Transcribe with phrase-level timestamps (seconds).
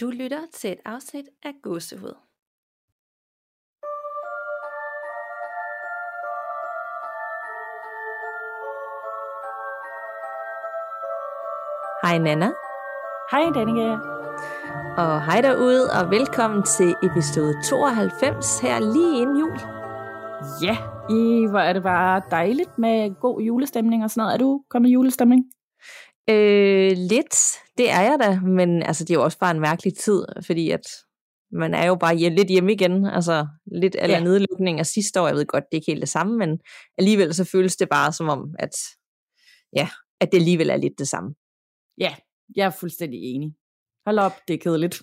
[0.00, 2.14] Du lytter til et afsnit af Gåsehud.
[12.02, 12.50] Hej Nana,
[13.30, 13.88] Hej Danika.
[15.02, 19.58] og hej derude, og velkommen til episode 92 her lige inden jul.
[20.62, 20.76] Ja,
[21.10, 24.34] i, hvor er det bare dejligt med god julestemning og sådan noget.
[24.34, 25.44] Er du kommet i julestemning?
[26.30, 27.36] Øh, lidt,
[27.78, 30.70] det er jeg da, men altså, det er jo også bare en mærkelig tid, fordi
[30.70, 30.86] at
[31.52, 34.24] man er jo bare hjem, lidt hjemme igen, altså lidt eller Ja.
[34.24, 36.58] nedlukning af sidste år, jeg ved godt, det er ikke helt det samme, men
[36.98, 38.70] alligevel så føles det bare som om, at,
[39.76, 39.88] ja,
[40.20, 41.34] at det alligevel er lidt det samme.
[41.98, 42.14] Ja,
[42.56, 43.52] jeg er fuldstændig enig.
[44.06, 45.02] Hold op, det er kedeligt.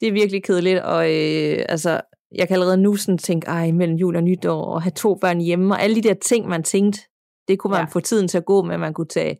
[0.00, 2.00] Det er virkelig kedeligt, og øh, altså,
[2.34, 5.40] jeg kan allerede nu sådan tænke, ej, mellem jul og nytår, og have to børn
[5.40, 7.00] hjemme, og alle de der ting, man tænkte,
[7.48, 7.84] det kunne man Ja.
[7.92, 9.38] få tiden til at gå med, man kunne tage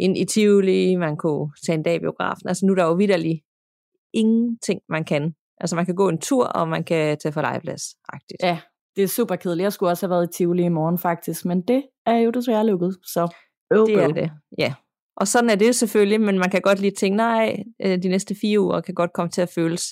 [0.00, 2.92] ind i Tivoli, man kunne tage en dag i biografen, altså nu er der jo
[2.92, 3.42] vidderlig
[4.12, 5.34] ingenting, man kan.
[5.60, 8.42] Altså man kan gå en tur, og man kan tage for legeplads, agtigt.
[8.42, 8.58] Ja,
[8.96, 9.64] det er super kedeligt.
[9.64, 12.66] Jeg skulle også have været i Tivoli i morgen faktisk, men det er jo desværre
[12.66, 13.34] lukket, så
[13.72, 14.74] øv, det er det, ja.
[15.16, 18.34] Og sådan er det selvfølgelig, men man kan godt lige tænke, nej, øh, de næste
[18.40, 19.82] fire uger kan godt komme til at føles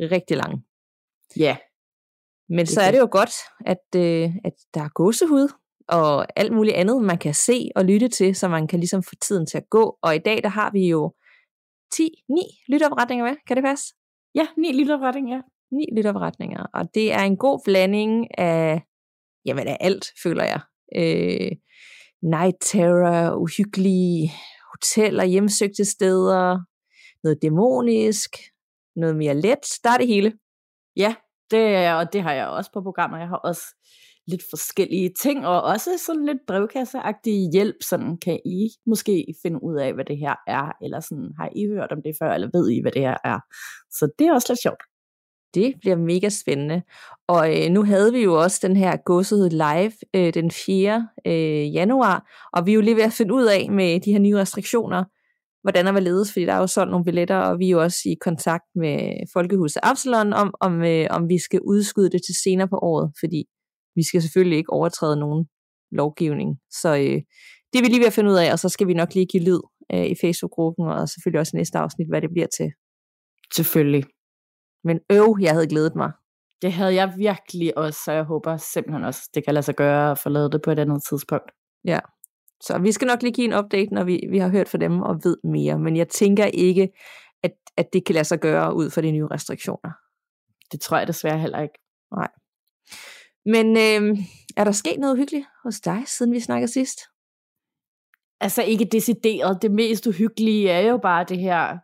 [0.00, 0.62] rigtig lange.
[1.38, 1.56] Ja,
[2.48, 3.34] Men Det så er det jo godt,
[3.66, 5.48] at, øh, at der er gåsehud
[5.88, 9.14] og alt muligt andet, man kan se og lytte til, så man kan ligesom få
[9.20, 9.98] tiden til at gå.
[10.02, 11.14] Og i dag, der har vi jo
[11.92, 13.36] 10, 9 lytteopretninger med.
[13.46, 13.94] Kan det passe?
[14.36, 15.40] ja, ni liter retning, ja.
[15.72, 16.66] 9 lytteopretninger.
[16.74, 18.82] Og det er en god blanding af,
[19.44, 20.60] jamen af alt, føler jeg.
[20.96, 21.52] Øh,
[22.22, 24.32] night terror, uhyggelige
[24.72, 26.58] hoteller, hjemsøgte steder,
[27.24, 28.30] noget dæmonisk,
[28.96, 29.64] noget mere let.
[29.84, 30.32] Der er det hele.
[30.96, 31.14] Ja,
[31.50, 33.18] det, og det har jeg også på programmet.
[33.18, 33.62] Jeg har også
[34.26, 37.76] lidt forskellige ting, og også sådan lidt brevkasseagtig hjælp.
[37.82, 41.66] Sådan kan I måske finde ud af, hvad det her er, eller sådan har I
[41.66, 43.38] hørt om det før, eller ved I, hvad det her er.
[43.90, 44.82] Så det er også lidt sjovt.
[45.54, 46.82] Det bliver mega spændende.
[47.28, 51.08] Og øh, nu havde vi jo også den her godset live øh, den 4.
[51.26, 54.18] Øh, januar, og vi er jo lige ved at finde ud af med de her
[54.18, 55.04] nye restriktioner,
[55.62, 57.82] hvordan der var ledes, fordi der er jo sådan nogle billetter, og vi er jo
[57.82, 58.98] også i kontakt med
[59.32, 63.44] Folkehuset Absalon om, om, øh, om vi skal udskyde det til senere på året, fordi
[63.96, 65.46] vi skal selvfølgelig ikke overtræde nogen
[65.92, 66.50] lovgivning.
[66.70, 67.18] Så øh,
[67.70, 69.26] det er vi lige ved at finde ud af, og så skal vi nok lige
[69.26, 69.60] give lyd
[69.92, 72.70] øh, i Facebook-gruppen, og selvfølgelig også i næste afsnit, hvad det bliver til.
[73.54, 74.04] Selvfølgelig.
[74.84, 76.10] Men øv, jeg havde glædet mig.
[76.62, 80.10] Det havde jeg virkelig også, så jeg håber simpelthen også, det kan lade sig gøre
[80.10, 81.50] at få lavet det på et andet tidspunkt.
[81.84, 82.00] Ja.
[82.60, 85.02] Så vi skal nok lige give en update, når vi, vi har hørt fra dem
[85.02, 85.78] og ved mere.
[85.78, 86.88] Men jeg tænker ikke,
[87.42, 89.92] at, at det kan lade sig gøre ud fra de nye restriktioner.
[90.72, 91.78] Det tror jeg desværre heller ikke.
[93.46, 94.18] Men øh,
[94.56, 96.98] er der sket noget uhyggeligt hos dig, siden vi snakkede sidst?
[98.40, 99.62] Altså ikke decideret.
[99.62, 101.78] Det mest uhyggelige er jo bare det her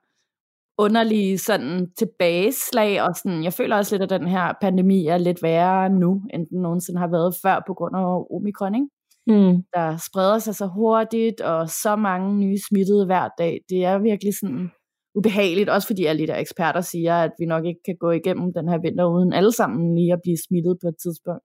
[0.78, 5.42] underlige sådan tilbageslag, og sådan, jeg føler også lidt, at den her pandemi er lidt
[5.42, 8.88] værre nu, end den nogensinde har været før på grund af omikron, ikke?
[9.26, 9.62] Mm.
[9.74, 13.60] der spreder sig så hurtigt, og så mange nye smittede hver dag.
[13.68, 14.70] Det er virkelig sådan
[15.14, 18.52] ubehageligt, også fordi alle de der eksperter siger, at vi nok ikke kan gå igennem
[18.52, 21.44] den her vinter uden alle sammen lige at blive smittet på et tidspunkt.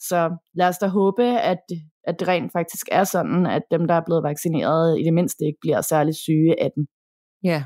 [0.00, 1.58] Så lad os da håbe, at,
[2.04, 5.44] at det rent faktisk er sådan, at dem, der er blevet vaccineret, i det mindste
[5.44, 6.86] ikke bliver særlig syge af den.
[7.44, 7.64] Ja,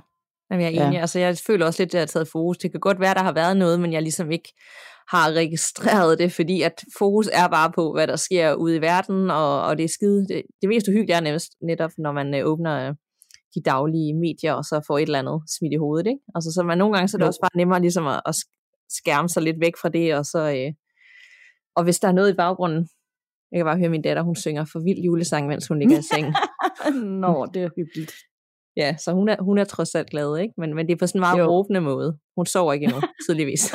[0.50, 0.87] Jamen, jeg er Ja.
[0.88, 1.00] enig.
[1.00, 2.59] Altså, jeg føler også lidt, at det har taget fokus.
[2.59, 4.48] Det kan godt være, der har været noget, men jeg ligesom ikke
[5.09, 9.31] har registreret det, fordi at fokus er bare på, hvad der sker ude i verden,
[9.31, 10.26] og, og det er skide.
[10.28, 12.94] Det, det mest uhyggelige er nærmest netop, når man øh, åbner øh,
[13.54, 16.06] de daglige medier, og så får et eller andet smidt i hovedet.
[16.06, 16.20] Ikke?
[16.34, 17.28] Altså, så man, nogle gange så er det Jo.
[17.28, 18.34] også bare nemmere ligesom at, at
[18.99, 20.41] skærme sig lidt væk fra det, og så...
[20.59, 20.72] Øh,
[21.77, 22.88] og hvis der er noget i baggrunden,
[23.53, 26.03] jeg kan bare høre min datter, hun synger for vild julesang, mens hun ligger i
[26.03, 26.27] seng.
[27.25, 28.12] Nå, det er hyggeligt.
[28.77, 30.55] Ja, så hun er, hun er trods alt glad, ikke?
[30.59, 31.47] Men, men det er på sådan en meget Jo.
[31.47, 32.19] råbende måde.
[32.37, 33.75] Hun sover ikke endnu, tydeligvis.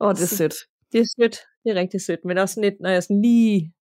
[0.00, 0.54] Åh, det er sødt.
[0.92, 1.36] det er sødt.
[1.64, 2.20] Det er rigtig sødt.
[2.24, 3.72] Men også sådan lidt, når jeg sådan lige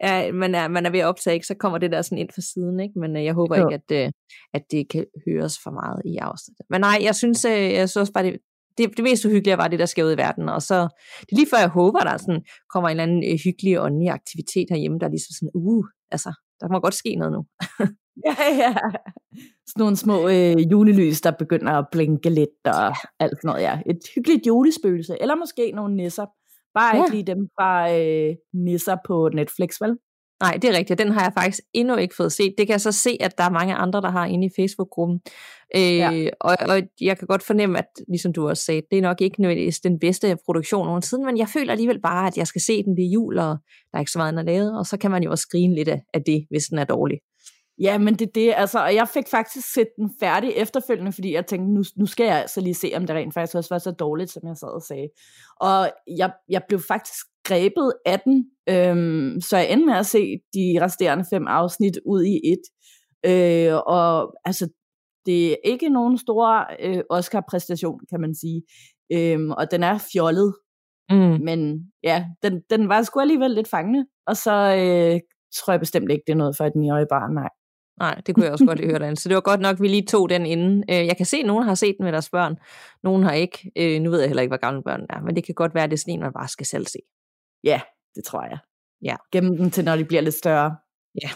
[0.00, 2.30] er, man, er, man er ved at optage, ikke, så kommer det der sådan ind
[2.34, 2.80] for siden.
[2.80, 2.98] Ikke?
[2.98, 3.68] Men øh, jeg håber Jo.
[3.68, 4.12] ikke, at, øh,
[4.54, 6.66] at det kan høres for meget i afsnittet.
[6.70, 8.38] Men nej, jeg synes, øh, jeg synes også bare, det,
[8.78, 10.48] det, det mest uhyggelige var det, der sker ud i verden.
[10.48, 10.74] Og så,
[11.20, 14.10] det er lige før jeg håber, der sådan, kommer en eller anden øh, hyggelig åndelig
[14.10, 17.42] aktivitet herhjemme, der er ligesom sådan, uh, altså, der må godt ske noget nu.
[18.26, 18.74] Ja, ja.
[19.68, 22.86] Sådan nogle små øh, julelys, der begynder at blinke lidt og
[23.20, 23.80] alt sådan noget, ja.
[23.86, 26.26] Et hyggeligt julespøgelse, eller måske nogle nisser.
[26.74, 27.02] Bare Ja.
[27.02, 29.96] ikke lige dem fra øh, nisser på Netflix, vel?
[30.40, 30.98] Nej, det er rigtigt.
[30.98, 32.54] Den har jeg faktisk endnu ikke fået set.
[32.58, 35.20] Det kan jeg så se, at der er mange andre, der har inde i Facebook-gruppen.
[35.76, 36.28] Øh, Ja.
[36.40, 39.40] og, og jeg kan godt fornemme, at ligesom du også sagde, det er nok ikke
[39.40, 42.96] nødvendigvis den bedste produktion nogensinde, men jeg føler alligevel bare, at jeg skal se den
[42.96, 43.56] det er jul, og
[43.90, 45.88] der er ikke så meget, er lavet, og så kan man jo også grine lidt
[45.88, 47.18] af, af det, hvis den er dårlig.
[47.80, 51.34] Ja, men det er det, altså, og jeg fik faktisk set den færdig efterfølgende, fordi
[51.34, 53.78] jeg tænkte, nu, nu skal jeg altså lige se, om det rent faktisk også var
[53.78, 55.08] så dårligt, som jeg sad og sagde.
[55.60, 60.40] Og jeg, jeg blev faktisk grebet af den, øhm, så jeg endte med at se
[60.54, 62.62] de resterende fem afsnit ud i et.
[63.26, 64.68] Øh, og altså,
[65.26, 68.62] det er ikke nogen stor øh, Oscar-præstation, kan man sige.
[69.12, 70.54] Øhm, og den er fjollet.
[71.10, 71.40] Mm.
[71.44, 74.06] Men ja, den, den var sgu alligevel lidt fangende.
[74.26, 75.20] Og så øh,
[75.56, 77.48] tror jeg bestemt ikke, det er noget for et 9-årig barn, nej.
[77.98, 79.16] Nej, det kunne jeg også godt høre den.
[79.16, 80.84] Så det var godt nok, at vi lige tog den inden.
[80.90, 82.56] Øh, jeg kan se, at nogen har set den med deres børn.
[83.02, 83.72] Nogen har ikke.
[83.76, 85.20] Øh, nu ved jeg heller ikke, hvor gamle børn er.
[85.20, 86.98] Men det kan godt være, at det er sådan en, man bare skal selv se.
[87.64, 87.80] Ja,
[88.14, 88.58] det tror jeg.
[89.02, 89.16] Ja.
[89.32, 90.76] Gemme den til, når de bliver lidt større.
[91.22, 91.30] Ja,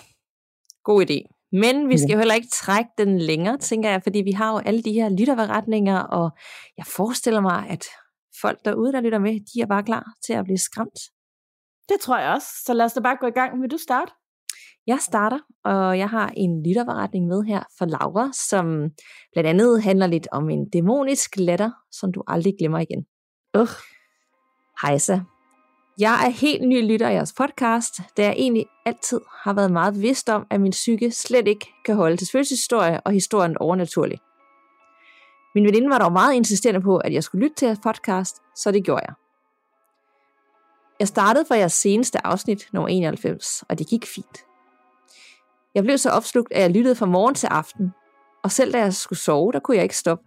[0.84, 1.18] god idé.
[1.52, 4.58] Men vi skal jo heller ikke trække den længere, tænker jeg, fordi vi har jo
[4.58, 6.30] alle de her lytterberetninger, og
[6.76, 7.84] jeg forestiller mig, at
[8.40, 10.98] folk derude, der lytter med, de er bare klar til at blive skræmt.
[11.88, 12.48] Det tror jeg også.
[12.64, 13.62] Så lad os da bare gå i gang.
[13.62, 14.12] Vil du starte?
[14.86, 18.66] Jeg starter, og jeg har en lytterberetning med her for Laura, som
[19.32, 23.06] blandt andet handler lidt om en dæmonisk latter, som du aldrig glemmer igen.
[23.58, 23.68] Uh.
[24.82, 25.20] Hejsa.
[25.98, 29.94] Jeg er helt ny lytter af jeres podcast, da jeg egentlig altid har været meget
[29.94, 34.18] bevidst om, at min psyke slet ikke kan holde til spøgelseshistorie og historien overnaturlig.
[35.54, 38.70] Min veninde var dog meget insisterende på, at jeg skulle lytte til jeres podcast, så
[38.70, 39.14] det gjorde jeg.
[41.00, 44.38] Jeg startede fra jeres seneste afsnit, nummer 91, og det gik fint.
[45.74, 47.92] Jeg blev så opslugt, at jeg lyttede fra morgen til aften,
[48.44, 50.24] og selv da jeg skulle sove, der kunne jeg ikke stoppe.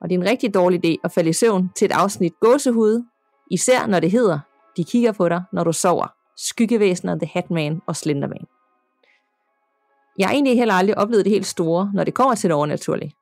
[0.00, 3.11] Og det er en rigtig dårlig idé at falde i søvn til et afsnit gåsehud,
[3.50, 4.38] især når det hedder,
[4.76, 6.06] de kigger på dig, når du sover,
[6.36, 8.46] skyggevæsener, The Hatman og Slenderman.
[10.18, 13.14] Jeg har egentlig heller aldrig oplevet det helt store, når det kommer til det overnaturlige.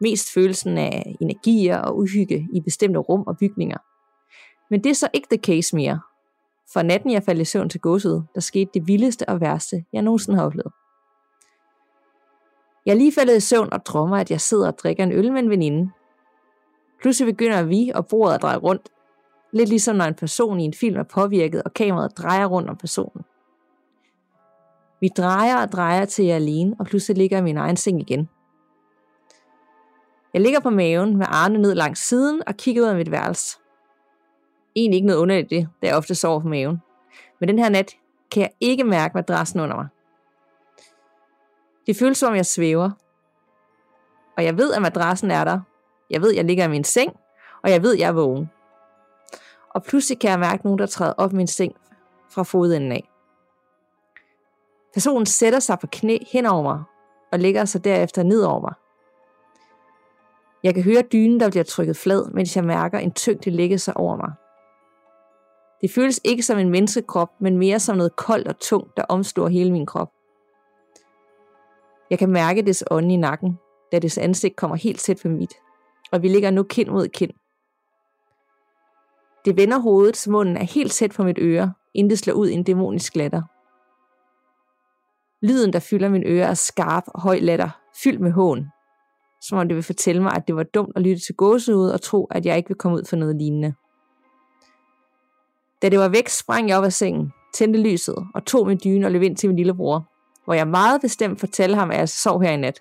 [0.00, 3.78] Mest følelsen af energier og uhygge i bestemte rum og bygninger.
[4.70, 6.00] Men det er så ikke the case mere,
[6.72, 10.02] for natten jeg faldt i søvn til godset, der skete det vildeste og værste, jeg
[10.02, 10.72] nogensinde har oplevet.
[12.86, 15.32] Jeg er lige faldet i søvn og drømmer, at jeg sidder og drikker en øl
[15.32, 15.90] med en veninde.
[17.00, 18.88] Pludselig begynder vi og bordet at dreje rundt.
[19.52, 22.76] Lidt ligesom når en person i en film er påvirket, og kameraet drejer rundt om
[22.76, 23.24] personen.
[25.00, 27.76] Vi drejer og drejer til jeg er alene, og pludselig ligger jeg i min egen
[27.76, 28.28] seng igen.
[30.34, 33.58] Jeg ligger på maven med armene ned langs siden og kigger ud af mit værelse
[34.78, 36.82] egentlig ikke noget underligt det, da jeg ofte sover på maven.
[37.40, 37.96] Men den her nat
[38.30, 39.88] kan jeg ikke mærke madrassen under mig.
[41.86, 42.90] Det føles som om jeg svæver.
[44.36, 45.60] Og jeg ved, at madrassen er der.
[46.10, 47.12] Jeg ved, at jeg ligger i min seng,
[47.62, 48.50] og jeg ved, at jeg er vågen.
[49.74, 51.74] Og pludselig kan jeg mærke nogen, der træder op min seng
[52.30, 53.08] fra fodenden af.
[54.94, 56.82] Personen sætter sig på knæ hen over mig,
[57.32, 58.74] og lægger sig derefter ned over mig.
[60.62, 63.96] Jeg kan høre dynen, der bliver trykket flad, mens jeg mærker en tyngde lægge sig
[63.96, 64.32] over mig.
[65.80, 69.48] Det føles ikke som en menneskekrop, men mere som noget koldt og tungt, der omslår
[69.48, 70.08] hele min krop.
[72.10, 73.58] Jeg kan mærke dets ånde i nakken,
[73.92, 75.54] da dets ansigt kommer helt tæt på mit,
[76.12, 77.30] og vi ligger nu kind mod kind.
[79.44, 82.48] Det vender hovedet, så munden er helt tæt på mit øre, inden det slår ud
[82.48, 83.42] i en dæmonisk latter.
[85.46, 87.70] Lyden, der fylder min øre, er skarp og høj latter,
[88.02, 88.66] fyldt med hån.
[89.42, 92.02] Som om det vil fortælle mig, at det var dumt at lytte til gåsehud og
[92.02, 93.74] tro, at jeg ikke vil komme ud for noget lignende.
[95.82, 99.06] Da det var væk, sprang jeg op af sengen, tændte lyset og tog min dyne
[99.06, 100.08] og løb ind til min lillebror,
[100.44, 102.80] hvor jeg meget bestemt fortalte ham, at jeg sov her i nat.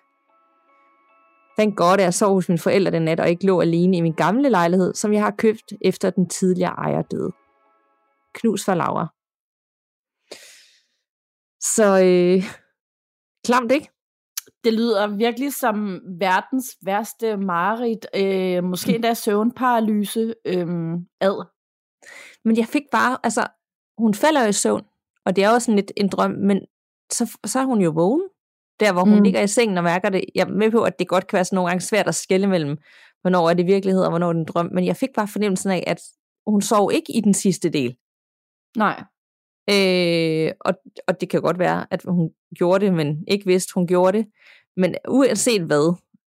[1.58, 4.02] Thank godt, at jeg sov hos mine forældre den nat og ikke lå alene i
[4.02, 7.32] min gamle lejlighed, som jeg har købt efter den tidligere ejer døde.
[8.34, 9.08] Knus for Laura.
[11.62, 12.44] Så øh,
[13.46, 13.90] klamt, ikke?
[14.64, 18.08] Det lyder virkelig som verdens værste mareridt.
[18.16, 20.68] Øh, måske endda søvnparalyse øh,
[21.22, 21.46] ad
[22.46, 23.48] men jeg fik bare, altså,
[23.98, 24.86] hun falder jo i søvn,
[25.26, 26.66] og det er også sådan lidt en drøm, men
[27.12, 28.30] så, så er hun jo vågen,
[28.80, 29.24] der hvor hun mm.
[29.24, 30.24] ligger i sengen og mærker det.
[30.36, 32.48] Jeg er med på, at det godt kan være sådan nogle gange svært at skille
[32.48, 32.78] mellem,
[33.22, 35.72] hvornår er det virkelighed og hvornår er det en drøm, men jeg fik bare fornemmelsen
[35.72, 36.02] af, at
[36.48, 37.96] hun sov ikke i den sidste del.
[38.78, 39.04] Nej.
[39.70, 40.74] Øh, og,
[41.08, 44.28] og det kan godt være, at hun gjorde det, men ikke vidste, hun gjorde det.
[44.78, 45.96] Men uanset hvad,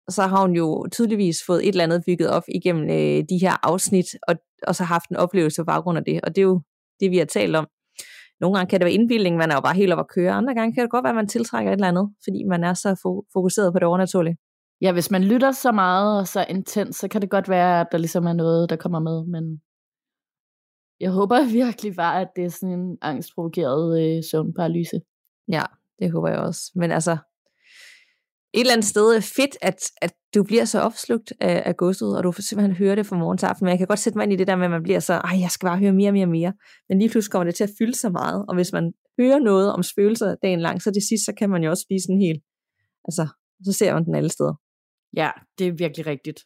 [0.10, 3.68] så har hun jo tydeligvis fået et eller andet bygget op igennem øh, de her
[3.68, 4.36] afsnit, og,
[4.68, 6.22] og så haft en oplevelse på baggrund af det.
[6.24, 6.62] Og det er jo
[7.00, 7.68] det, vi har talt om.
[8.40, 10.32] Nogle gange kan det være indbildning, man er jo bare helt op at køre.
[10.32, 12.74] Andre gange kan det godt være, at man tiltrækker et eller andet, fordi man er
[12.74, 12.90] så
[13.34, 14.38] fokuseret på det overnaturlige.
[14.82, 17.88] Ja, hvis man lytter så meget og så intens, så kan det godt være, at
[17.92, 19.62] der ligesom er noget, der kommer med, men
[21.00, 25.02] jeg håber virkelig bare, at det er sådan en angstprovokeret øh, søvnparalyse.
[25.48, 25.64] Ja,
[26.00, 26.72] det håber jeg også.
[26.76, 27.18] Men altså,
[28.54, 32.24] et eller andet sted fedt, at, at du bliver så opslugt af, af godset, og
[32.24, 33.66] du får simpelthen høre det fra morgen til aften.
[33.66, 35.14] Men jeg kan godt sætte mig ind i det der med, at man bliver så,
[35.14, 36.54] ej, jeg skal bare høre mere og mere og mere.
[36.90, 39.74] Men lige pludselig kommer det til at fylde så meget, og hvis man hører noget
[39.74, 42.42] om spøgelser dagen lang, så det sidst, så kan man jo også blive sådan helt,
[43.08, 43.28] altså,
[43.66, 44.54] så ser man den alle steder.
[45.18, 46.40] Ja, det er virkelig rigtigt.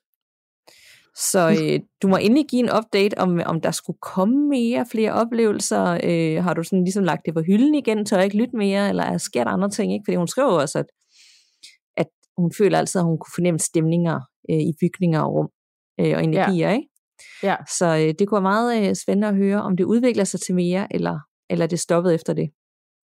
[1.15, 5.11] Så øh, du må endelig give en update om, om der skulle komme mere, flere
[5.11, 5.99] oplevelser.
[6.03, 9.17] Øh, har du sådan ligesom lagt det på hylden igen, tør ikke lytte mere, eller
[9.17, 9.93] sker der andre ting?
[9.93, 10.03] Ikke?
[10.05, 10.85] Fordi hun skriver også, at
[12.37, 15.49] hun føler altid, at hun kunne fornemme stemninger øh, i bygninger og rum
[15.99, 16.69] øh, og energier.
[16.69, 16.75] Ja.
[16.75, 16.89] Ikke?
[17.43, 17.55] Ja.
[17.77, 20.55] Så øh, det kunne være meget øh, spændende at høre, om det udvikler sig til
[20.55, 22.49] mere, eller, eller det stoppede efter det.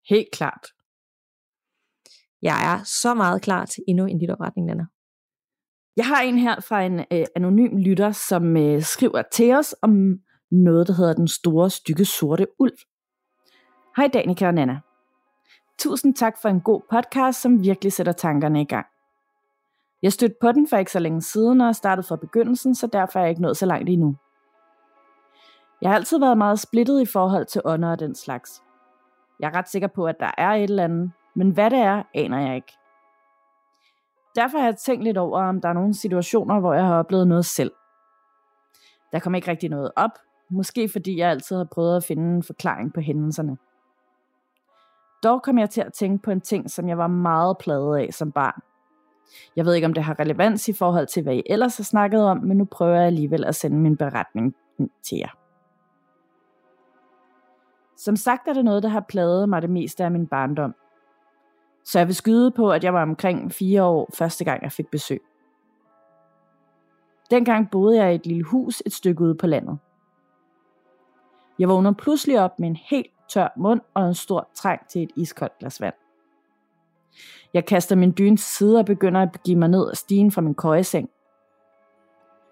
[0.09, 0.67] Helt klart.
[2.43, 4.85] Jeg er så meget klar til endnu en opretning, Nana.
[5.97, 10.19] Jeg har en her fra en øh, anonym lytter, som øh, skriver til os om
[10.51, 12.79] noget, der hedder Den Store Stykke Sorte Ulv.
[13.97, 14.81] Hej Danika og Nana.
[15.79, 18.87] Tusind tak for en god podcast, som virkelig sætter tankerne i gang.
[20.03, 23.19] Jeg stødte på den for ikke så længe siden og startede fra begyndelsen, så derfor
[23.19, 24.17] er jeg ikke nået så langt endnu.
[25.83, 28.63] Jeg har altid været meget splittet i forhold til ånder og den slags.
[29.41, 32.03] Jeg er ret sikker på, at der er et eller andet, men hvad det er,
[32.15, 32.73] aner jeg ikke.
[34.37, 37.29] Derfor har jeg tænkt lidt over, om der er nogle situationer, hvor jeg har oplevet
[37.29, 37.73] noget selv.
[39.13, 40.11] Der kom ikke rigtig noget op,
[40.51, 43.57] måske fordi jeg altid har prøvet at finde en forklaring på hændelserne.
[45.23, 48.09] Dog kom jeg til at tænke på en ting, som jeg var meget pladet af
[48.13, 48.63] som barn.
[49.57, 52.25] Jeg ved ikke, om det har relevans i forhold til, hvad I ellers har snakket
[52.25, 54.55] om, men nu prøver jeg alligevel at sende min beretning
[55.03, 55.39] til jer.
[57.97, 60.75] Som sagt er det noget, der har plaget mig det meste af min barndom.
[61.85, 64.87] Så jeg vil skyde på, at jeg var omkring fire år første gang, jeg fik
[64.91, 65.21] besøg.
[67.31, 69.79] Dengang boede jeg i et lille hus et stykke ude på landet.
[71.59, 75.11] Jeg vågner pludselig op med en helt tør mund og en stor trang til et
[75.17, 75.95] iskoldt glas vand.
[77.55, 80.41] Jeg kaster min dyne til side og begynder at begive mig ned ad stigen fra
[80.41, 81.11] min køjeseng.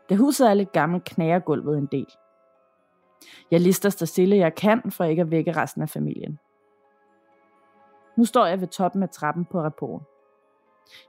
[0.09, 2.07] Da huset er lidt gammelt, knager gulvet en del.
[3.51, 6.39] Jeg lister så stille jeg kan, for ikke at vække resten af familien.
[8.17, 10.07] Nu står jeg ved toppen af trappen på rapporten.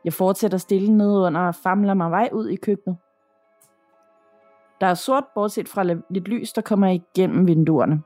[0.04, 2.98] Jeg fortsætter stille ned under og famler mig vej ud i køkkenet.
[4.82, 8.04] Der er sort, bortset fra lidt lys, der kommer igennem vinduerne.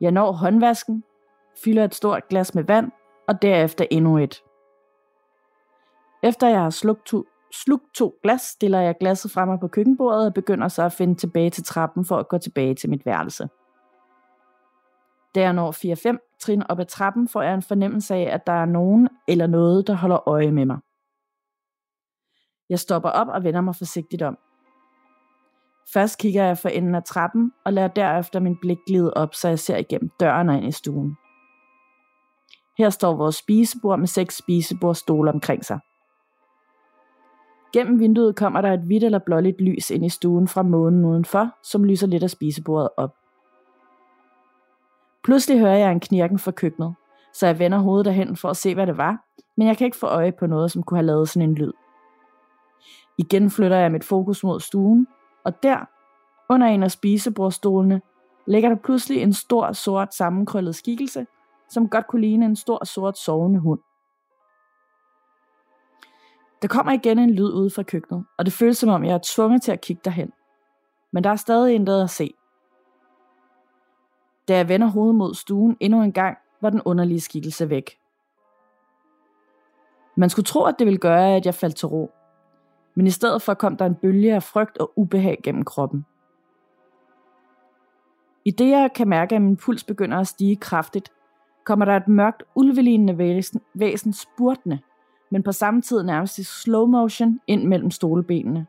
[0.00, 1.04] Jeg når håndvasken,
[1.64, 2.92] fylder et stort glas med vand,
[3.28, 4.42] og derefter endnu et.
[6.22, 10.34] Efter jeg har slugt to, slugt to glas, stiller jeg glasset frem på køkkenbordet og
[10.34, 13.48] begynder så at finde tilbage til trappen for at gå tilbage til mit værelse.
[15.34, 15.72] Da jeg når
[16.16, 19.46] 4-5 trin op ad trappen, får jeg en fornemmelse af, at der er nogen eller
[19.46, 20.78] noget, der holder øje med mig.
[22.68, 24.38] Jeg stopper op og vender mig forsigtigt om.
[25.92, 29.48] Først kigger jeg for enden af trappen og lader derefter min blik glide op, så
[29.48, 31.16] jeg ser igennem døren og ind i stuen.
[32.78, 35.78] Her står vores spisebord med seks spisebordstole omkring sig.
[37.72, 41.48] Gennem vinduet kommer der et hvidt eller blåligt lys ind i stuen fra månen udenfor,
[41.62, 43.14] som lyser lidt af spisebordet op.
[45.24, 46.94] Pludselig hører jeg en knirken fra køkkenet,
[47.32, 49.24] så jeg vender hovedet derhen for at se, hvad det var,
[49.56, 51.72] men jeg kan ikke få øje på noget, som kunne have lavet sådan en lyd.
[53.18, 55.06] Igen flytter jeg mit fokus mod stuen,
[55.44, 55.88] og der,
[56.50, 58.00] under en af spisebordstolene,
[58.46, 61.26] ligger der pludselig en stor, sort, sammenkrøllet skikkelse,
[61.68, 63.80] som godt kunne ligne en stor, sort, sovende hund.
[66.62, 69.20] Der kommer igen en lyd ud fra køkkenet, og det føles som om, jeg er
[69.24, 70.32] tvunget til at kigge derhen.
[71.12, 72.34] Men der er stadig intet at se.
[74.48, 77.98] Da jeg vender hovedet mod stuen endnu en gang, var den underlige skikkelse væk.
[80.16, 82.10] Man skulle tro, at det ville gøre, at jeg faldt til ro.
[82.94, 86.06] Men i stedet for kom der en bølge af frygt og ubehag gennem kroppen.
[88.44, 91.12] I det jeg kan mærke, at min puls begynder at stige kraftigt,
[91.66, 94.78] kommer der et mørkt, ulvelignende væsen, væsen spurtende,
[95.30, 98.66] men på samme tid nærmest i slow motion ind mellem stolbenene.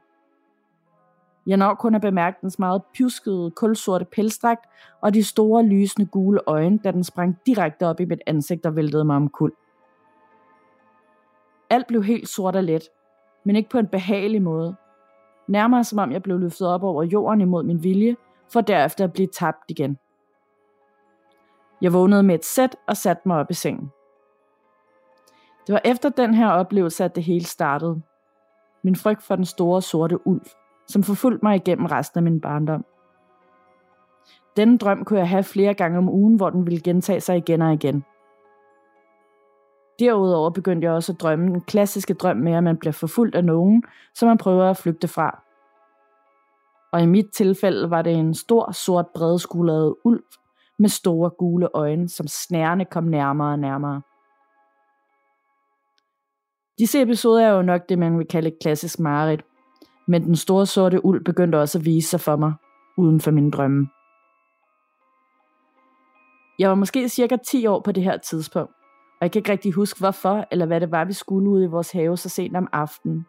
[1.48, 4.66] Jeg når kun at bemærke dens meget pjuskede, kulsorte pelsdragt
[5.02, 8.76] og de store, lysende gule øjne, da den sprang direkte op i mit ansigt og
[8.76, 9.54] væltede mig omkuld.
[11.70, 12.84] Alt blev helt sort og let,
[13.46, 14.76] men ikke på en behagelig måde.
[15.48, 18.16] Nærmere som om jeg blev løftet op over jorden imod min vilje,
[18.54, 19.98] for derefter at blive tabt igen.
[21.82, 23.92] Jeg vågnede med et sæt og satte mig op i sengen.
[25.68, 28.02] Det var efter den her oplevelse, at det hele startede.
[28.84, 30.42] Min frygt for den store sorte ulv
[30.88, 32.86] som forfulgte mig igennem resten af min barndom.
[34.58, 37.62] Denne drøm kunne jeg have flere gange om ugen, hvor den ville gentage sig igen
[37.62, 38.06] og igen.
[40.00, 43.46] Derudover begyndte jeg også at drømme den klassiske drøm med, at man bliver forfulgt af
[43.46, 43.84] nogen,
[44.16, 45.44] som man prøver at flygte fra.
[46.92, 50.24] Og i mit tilfælde var det en stor, sort, bredskuldret ulv
[50.80, 54.02] med store gule øjne, som snærende kom nærmere og nærmere.
[56.80, 59.46] Disse episoder er jo nok det, man vil kalde et klassisk mareridt,
[60.08, 62.54] men den store sorte uld begyndte også at vise sig for mig,
[62.98, 63.88] uden for mine drømme.
[66.60, 68.72] Jeg var måske cirka 10 år på det her tidspunkt,
[69.20, 71.68] og jeg kan ikke rigtig huske hvorfor, eller hvad det var, vi skulle ud i
[71.68, 73.26] vores have så sent om aftenen.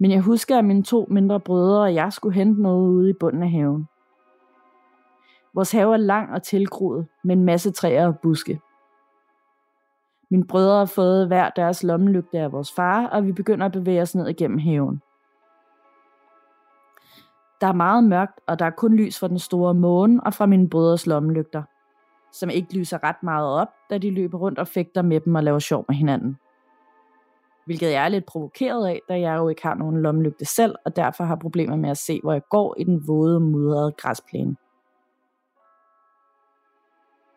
[0.00, 3.14] Men jeg husker, at mine to mindre brødre og jeg skulle hente noget ude i
[3.20, 3.86] bunden af haven.
[5.54, 8.60] Vores have er lang og tilgroet med en masse træer og buske.
[10.30, 14.02] Mine brødre har fået hver deres lommelygte af vores far, og vi begynder at bevæge
[14.02, 15.02] os ned igennem haven.
[17.60, 20.46] Der er meget mørkt, og der er kun lys fra den store måne og fra
[20.46, 21.62] mine brødres lommelygter,
[22.32, 25.42] som ikke lyser ret meget op, da de løber rundt og fægter med dem og
[25.42, 26.38] laver sjov med hinanden.
[27.66, 30.96] Hvilket jeg er lidt provokeret af, da jeg jo ikke har nogen lommelygte selv, og
[30.96, 34.56] derfor har problemer med at se, hvor jeg går i den våde, mudrede græsplæne.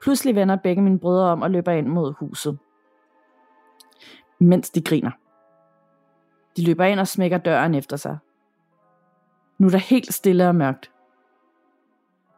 [0.04, 2.60] Pludselig vender begge mine brødre om og løber ind mod huset.
[4.40, 5.12] Mens de griner.
[6.58, 8.18] De løber ind og smækker døren efter sig.
[9.58, 10.92] Nu er der helt stille og mørkt.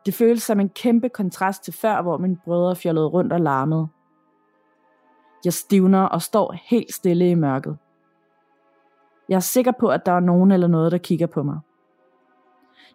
[0.06, 3.88] Det føles som en kæmpe kontrast til før, hvor mine brødre fjollede rundt og larmede.
[5.46, 7.78] Jeg stivner og står helt stille i mørket.
[9.30, 11.60] Jeg er sikker på, at der er nogen eller noget, der kigger på mig.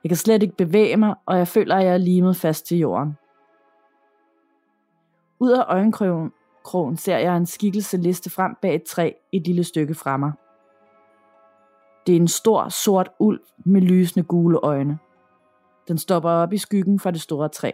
[0.05, 2.79] Jeg kan slet ikke bevæge mig, og jeg føler, at jeg er limet fast til
[2.79, 3.17] jorden.
[5.41, 9.95] Ud af øjenkrogen ser jeg en skikkelse liste frem bag et træ et lille stykke
[9.95, 10.33] fra mig.
[12.07, 14.99] Det er en stor, sort ulv med lysende gule øjne.
[15.89, 17.71] Den stopper op i skyggen fra det store træ.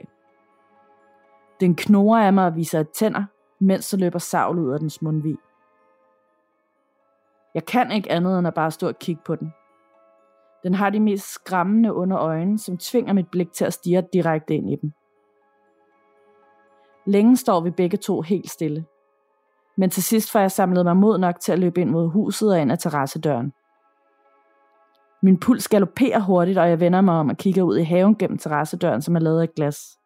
[1.60, 3.24] Den knurrer af mig og viser et tænder,
[3.58, 5.36] mens der løber savl ud af dens mundvig.
[7.54, 9.52] Jeg kan ikke andet end at bare stå og kigge på den.
[10.62, 14.54] Den har de mest skræmmende under øjnene, som tvinger mit blik til at stirre direkte
[14.54, 14.92] ind i dem.
[17.06, 18.86] Længe står vi begge to helt stille.
[19.76, 22.52] Men til sidst får jeg samlet mig mod nok til at løbe ind mod huset
[22.52, 23.52] og ind ad terrassedøren.
[25.22, 28.38] Min puls galopperer hurtigt, og jeg vender mig om og kigger ud i haven gennem
[28.38, 29.98] terrassedøren, som er lavet af glas.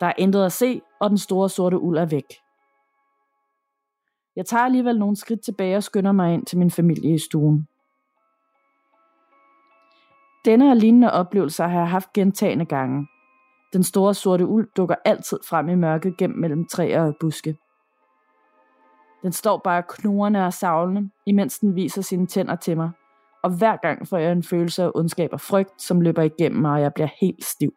[0.00, 2.34] Der er intet at se, og den store sorte uld er væk.
[4.36, 7.68] Jeg tager alligevel nogle skridt tilbage og skynder mig ind til min familie i stuen.
[10.44, 13.06] Denne og lignende oplevelser har jeg haft gentagende gange.
[13.72, 17.56] Den store sorte uld dukker altid frem i mørket gennem mellem træer og buske.
[19.22, 22.90] Den står bare knurrende og savlende, imens den viser sine tænder til mig,
[23.42, 26.72] og hver gang får jeg en følelse af ondskab og frygt, som løber igennem mig,
[26.72, 27.72] og jeg bliver helt stiv.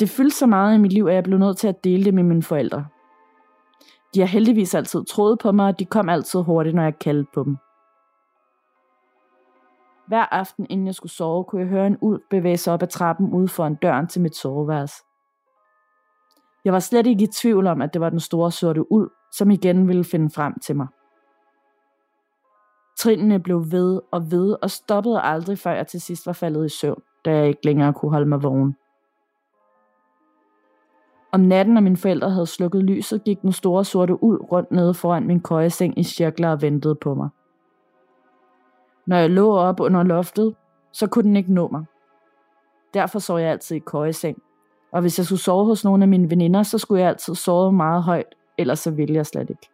[0.00, 2.14] Det fyldte så meget i mit liv, at jeg blev nødt til at dele det
[2.14, 2.86] med mine forældre.
[4.14, 7.30] De har heldigvis altid troet på mig, og de kom altid hurtigt, når jeg kaldte
[7.34, 7.56] på dem.
[10.12, 12.88] Hver aften, inden jeg skulle sove, kunne jeg høre en ulv bevæge sig op ad
[12.88, 15.02] trappen ude foran døren til mit soveværelse.
[16.64, 19.50] Jeg var slet ikke i tvivl om, at det var den store sorte ulv, som
[19.50, 20.86] igen ville finde frem til mig.
[22.98, 26.68] Trinene blev ved og ved og stoppede aldrig, før jeg til sidst var faldet i
[26.68, 28.76] søvn, da jeg ikke længere kunne holde mig vågen.
[31.32, 34.94] Om natten, når mine forældre havde slukket lyset, gik den store sorte ulv rundt nede
[34.94, 37.28] foran min køjeseng i cirkler og ventede på mig.
[39.06, 40.54] Når jeg lå op under loftet,
[40.92, 41.84] så kunne den ikke nå mig.
[42.94, 44.42] Derfor sov jeg altid i køjeseng.
[44.92, 47.72] Og hvis jeg skulle sove hos nogle af mine veninder, så skulle jeg altid sove
[47.72, 49.68] meget højt, ellers så ville jeg slet ikke.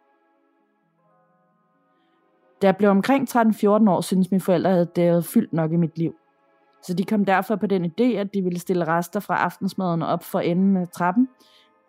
[2.61, 5.75] Da jeg blev omkring 13-14 år, synes mine forældre, at det havde fyldt nok i
[5.75, 6.15] mit liv.
[6.83, 10.23] Så de kom derfor på den idé, at de ville stille rester fra aftensmaden op
[10.23, 11.27] for enden af trappen,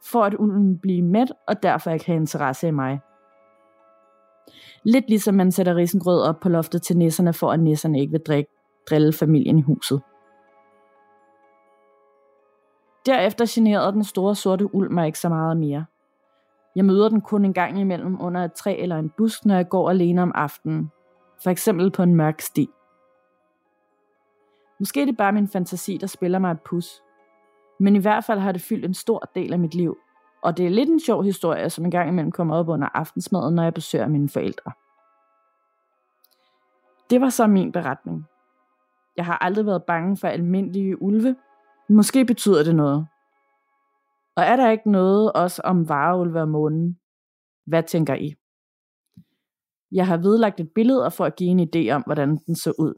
[0.05, 3.00] for at ulven blive mæt, og derfor ikke have interesse i mig.
[4.85, 8.21] Lidt ligesom man sætter risengrød op på loftet til nisserne, for at nisserne ikke vil
[8.21, 8.51] drikke,
[8.90, 10.03] drille familien i huset.
[13.07, 15.85] Derefter generede den store sorte ulv mig ikke så meget mere.
[16.77, 19.69] Jeg møder den kun en gang imellem under et træ eller en busk, når jeg
[19.69, 20.90] går alene om aftenen.
[21.43, 22.69] For eksempel på en mørk sti.
[24.79, 27.03] Måske er det bare min fantasi, der spiller mig et pus.
[27.81, 29.97] Men i hvert fald har det fyldt en stor del af mit liv.
[30.42, 33.55] Og det er lidt en sjov historie, som en gang imellem kommer op under aftensmaden,
[33.55, 34.72] når jeg besøger mine forældre.
[37.11, 38.24] Det var så min beretning.
[39.16, 41.37] Jeg har aldrig været bange for almindelige ulve.
[41.88, 43.07] Måske betyder det noget.
[44.37, 46.98] Og er der ikke noget også om vareulve og månen?
[47.66, 48.35] Hvad tænker I?
[49.92, 52.94] Jeg har vedlagt et billede for at give en idé om, hvordan den så ud.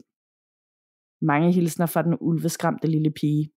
[1.21, 3.51] Mange hilsner fra den ulveskræmte lille pige.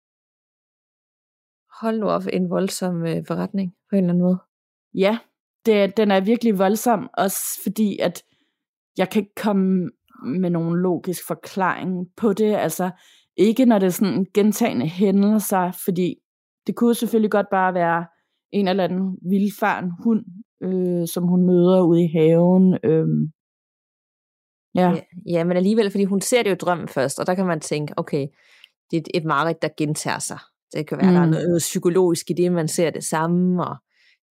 [1.81, 4.39] Hold nu op en voldsom øh, forretning på en eller anden måde.
[4.95, 5.19] Ja,
[5.67, 8.23] det, den er virkelig voldsom, også fordi at
[8.99, 9.91] jeg kan ikke komme
[10.41, 12.55] med nogen logisk forklaring på det.
[12.55, 12.91] Altså
[13.37, 16.15] ikke når det er sådan gentagende hændelser, fordi
[16.67, 18.07] det kunne selvfølgelig godt bare være
[18.53, 20.25] en eller anden vildfaren hund,
[20.63, 22.79] øh, som hun møder ude i haven.
[22.85, 23.07] Øh,
[24.75, 24.91] ja.
[24.91, 25.01] ja.
[25.27, 27.95] Ja, men alligevel, fordi hun ser det jo drømmen først, og der kan man tænke,
[27.97, 28.27] okay,
[28.91, 30.39] det er et, et mareridt, der gentager sig.
[30.73, 31.15] Det kan være, mm.
[31.15, 31.33] der er mm.
[31.33, 33.77] noget psykologisk i det, man ser det samme, og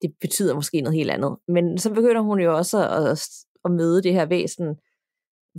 [0.02, 1.38] det betyder måske noget helt andet.
[1.48, 3.20] Men så begynder hun jo også at,
[3.66, 4.76] at møde det her væsen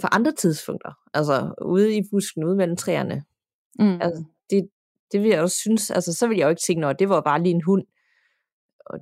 [0.00, 0.92] for andre tidspunkter.
[1.14, 3.24] Altså ude i busken, ude mellem træerne.
[3.78, 4.00] Mm.
[4.00, 4.68] Altså, det,
[5.12, 7.20] det vil jeg også synes, altså så vil jeg jo ikke tænke, at det var
[7.20, 7.84] bare lige en hund,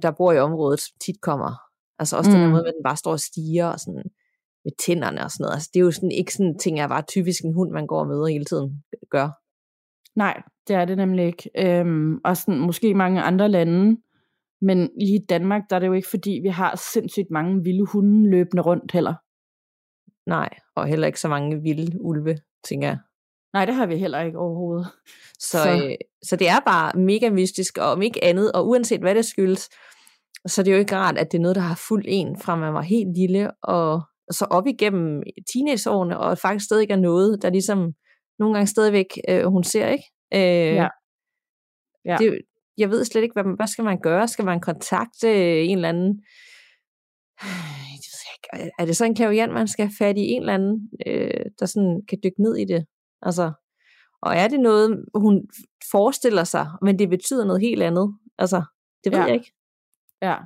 [0.02, 1.52] der bor i området, som tit kommer.
[1.98, 2.34] Altså også mm.
[2.34, 4.10] den her måde, at den bare står og stiger og sådan
[4.64, 5.54] med tænderne og sådan noget.
[5.54, 8.00] Altså det er jo sådan, ikke sådan ting, jeg bare typisk en hund, man går
[8.00, 9.43] og møder hele tiden gør.
[10.16, 11.50] Nej, det er det nemlig ikke.
[11.58, 13.96] Øhm, og sådan, måske mange andre lande,
[14.60, 17.86] men lige i Danmark, der er det jo ikke fordi, vi har sindssygt mange vilde
[17.86, 19.14] hunde løbende rundt heller.
[20.30, 22.98] Nej, og heller ikke så mange vilde ulve, tænker jeg.
[23.52, 24.86] Nej, det har vi heller ikke overhovedet.
[25.38, 25.84] Så, så.
[25.84, 29.24] Øh, så det er bare mega mystisk, og om ikke andet, og uanset hvad det
[29.24, 29.68] skyldes,
[30.46, 32.56] så er det jo ikke rart, at det er noget, der har fulgt en fra
[32.56, 35.22] man var helt lille, og så op igennem
[35.52, 37.92] teenageårene, og faktisk stadig er noget, der ligesom
[38.38, 40.04] nogle gange stadigvæk øh, hun ser, ikke?
[40.34, 40.88] Øh, ja.
[42.04, 42.16] ja.
[42.16, 42.40] Det,
[42.78, 44.28] jeg ved slet ikke, hvad, hvad skal man gøre?
[44.28, 46.22] Skal man kontakte en eller anden
[48.78, 51.66] er det så en klaviant, man skal have fat i en eller anden, øh, der
[51.66, 52.86] sådan kan dykke ned i det?
[53.22, 53.52] Altså,
[54.22, 55.46] og er det noget, hun
[55.90, 58.14] forestiller sig, men det betyder noget helt andet?
[58.38, 58.62] Altså,
[59.04, 59.24] det ved ja.
[59.24, 59.52] jeg ikke.
[60.22, 60.36] Ja.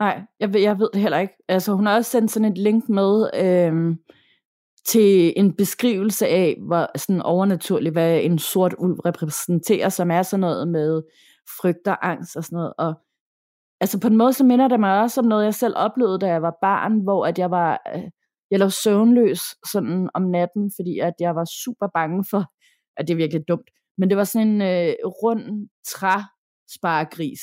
[0.00, 1.34] Nej, jeg ved, jeg ved det heller ikke.
[1.48, 3.96] Altså, hun har også sendt sådan et link med øh,
[4.88, 10.40] til en beskrivelse af, hvor sådan overnaturligt, hvad en sort ulv repræsenterer, som er sådan
[10.40, 11.02] noget med
[11.60, 12.72] frygt og angst og sådan noget.
[12.78, 12.94] Og
[13.80, 16.26] altså på en måde, så minder det mig også om noget, jeg selv oplevede, da
[16.26, 18.02] jeg var barn, hvor at jeg var, øh,
[18.50, 19.40] jeg lå søvnløs
[19.72, 22.44] sådan om natten, fordi at jeg var super bange for,
[22.98, 27.40] at det er virkelig dumt, men det var sådan en øh, rund træsparegris,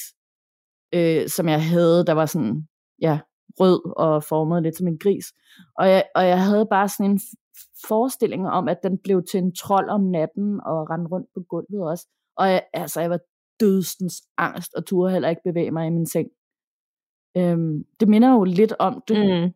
[0.94, 2.68] øh, som jeg havde, der var sådan,
[3.02, 3.20] ja,
[3.60, 5.34] rød og formet lidt som en gris.
[5.78, 7.20] Og jeg, og jeg havde bare sådan en
[7.88, 11.90] forestilling om, at den blev til en trold om natten og rendte rundt på gulvet
[11.90, 12.08] også.
[12.38, 13.20] Og jeg, altså, jeg var
[13.60, 16.28] dødstens angst, og turde heller ikke bevæge mig i min seng.
[17.38, 19.18] Øhm, det minder jo lidt om det.
[19.18, 19.54] Mm.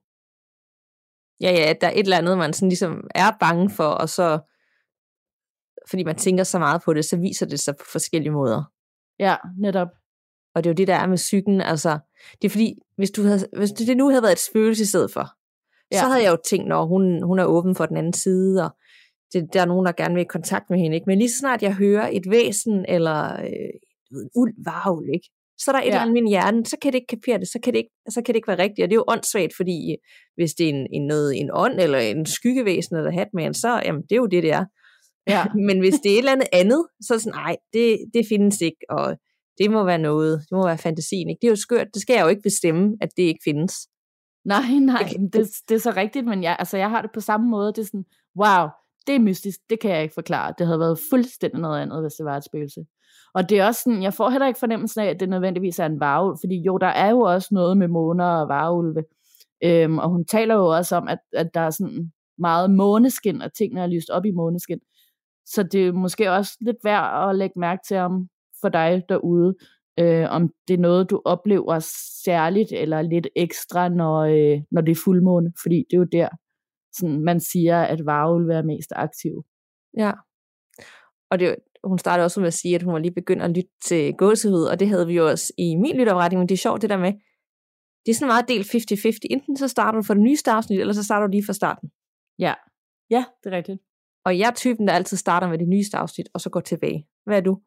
[1.41, 4.39] Ja, ja, der er et eller andet, man sådan ligesom er bange for, og så,
[5.89, 8.63] fordi man tænker så meget på det, så viser det sig på forskellige måder.
[9.19, 9.87] Ja, netop.
[10.55, 11.99] Og det er jo det, der er med psyken, altså,
[12.41, 15.11] det er fordi, hvis, du havde, hvis det nu havde været et spøgelse i stedet
[15.11, 15.27] for,
[15.91, 15.99] ja.
[15.99, 18.69] så havde jeg jo tænkt, når hun, hun er åben for den anden side, og
[19.33, 21.05] det, der er nogen, der gerne vil i kontakt med hende, ikke?
[21.07, 23.73] men lige så snart jeg hører et væsen, eller øh,
[24.11, 25.29] ved, uld, varvl, ikke?
[25.57, 25.89] Så er der et ja.
[25.89, 27.95] eller andet i min hjerne, så kan det ikke kapere det, så kan det ikke,
[28.09, 28.83] så kan det ikke være rigtigt.
[28.83, 29.95] Og det er jo åndssvagt, fordi
[30.35, 34.01] hvis det er en, en, noget, en ånd, eller en skyggevæsen, eller hatman, så jamen,
[34.01, 34.65] det er jo det, det er.
[35.27, 35.45] Ja.
[35.67, 38.23] Men hvis det er et eller andet andet, så er det sådan, nej, det, det
[38.29, 39.17] findes ikke, og
[39.57, 41.29] det må være noget, det må være fantasien.
[41.29, 41.39] Ikke?
[41.41, 43.73] Det er jo skørt, det skal jeg jo ikke bestemme, at det ikke findes.
[44.45, 47.49] Nej, nej, det, det er så rigtigt, men jeg, altså, jeg har det på samme
[47.49, 48.05] måde, det er sådan,
[48.39, 48.67] wow,
[49.07, 50.53] det er mystisk, det kan jeg ikke forklare.
[50.57, 52.81] Det havde været fuldstændig noget andet, hvis det var et spøgelse.
[53.33, 55.85] Og det er også sådan, jeg får heller ikke fornemmelsen af, at det nødvendigvis er
[55.85, 59.03] en varulv, fordi jo, der er jo også noget med måner og varulve.
[59.63, 63.53] Øhm, og hun taler jo også om, at, at der er sådan meget måneskin, og
[63.53, 64.79] tingene er lyst op i måneskin.
[65.45, 68.27] Så det er måske også lidt værd at lægge mærke til om
[68.61, 69.55] for dig derude,
[69.99, 71.79] øh, om det er noget, du oplever
[72.25, 76.29] særligt eller lidt ekstra, når, øh, når det er fuldmåne, fordi det er jo der,
[76.97, 79.43] sådan, man siger, at varulv er mest aktiv.
[79.97, 80.11] Ja,
[81.31, 83.71] og det, hun startede også med at sige, at hun var lige begyndt at lytte
[83.83, 86.81] til gåsehud, og det havde vi jo også i min lytopretning, men det er sjovt
[86.81, 87.13] det der med,
[88.05, 89.19] det er sådan meget del 50-50.
[89.29, 91.91] Enten så starter du for det nyeste afsnit, eller så starter du lige fra starten.
[92.39, 92.53] Ja,
[93.09, 93.79] ja, det er rigtigt.
[94.25, 97.07] Og jeg er typen, der altid starter med det nyeste afsnit, og så går tilbage.
[97.25, 97.61] Hvad er du?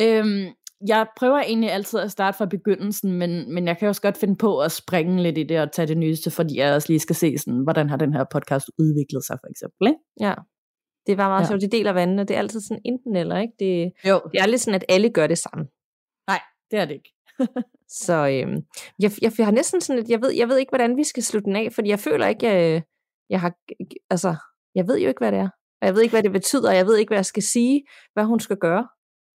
[0.00, 0.46] Øhm,
[0.88, 4.36] jeg prøver egentlig altid at starte fra begyndelsen, men, men jeg kan også godt finde
[4.36, 7.16] på at springe lidt i det og tage det nyeste, fordi jeg også lige skal
[7.16, 9.86] se, sådan, hvordan har den her podcast udviklet sig, for eksempel.
[9.88, 10.00] Ikke?
[10.20, 10.34] Ja,
[11.06, 11.48] det bare meget ja.
[11.48, 12.24] sjovt, de deler vandene.
[12.24, 13.54] Det er altid sådan enten eller, ikke?
[13.58, 14.20] Det, jo.
[14.32, 15.64] det er aldrig sådan, at alle gør det samme.
[16.28, 17.12] Nej, det er det ikke.
[18.04, 18.56] så øhm,
[18.98, 21.22] jeg, jeg, jeg har næsten sådan, at jeg ved, jeg ved ikke, hvordan vi skal
[21.22, 22.82] slutte den af, fordi jeg føler ikke, jeg,
[23.30, 23.52] jeg har,
[24.10, 24.36] altså,
[24.74, 25.50] jeg ved jo ikke, hvad det er.
[25.80, 27.84] Og jeg ved ikke, hvad det betyder, og jeg ved ikke, hvad jeg skal sige,
[28.12, 28.88] hvad hun skal gøre.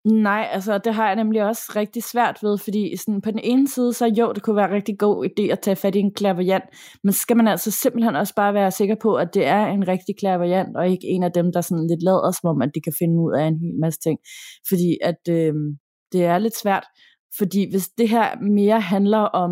[0.05, 3.69] Nej, altså det har jeg nemlig også rigtig svært ved, fordi sådan, på den ene
[3.69, 6.15] side, så jo, det kunne være en rigtig god idé at tage fat i en
[6.15, 6.65] klaverjant,
[7.05, 10.15] men skal man altså simpelthen også bare være sikker på, at det er en rigtig
[10.19, 12.93] klaverjant, og ikke en af dem, der sådan lidt lader som om, at de kan
[12.99, 14.19] finde ud af en hel masse ting.
[14.69, 15.55] Fordi at øh,
[16.13, 16.85] det er lidt svært,
[17.39, 19.51] fordi hvis det her mere handler om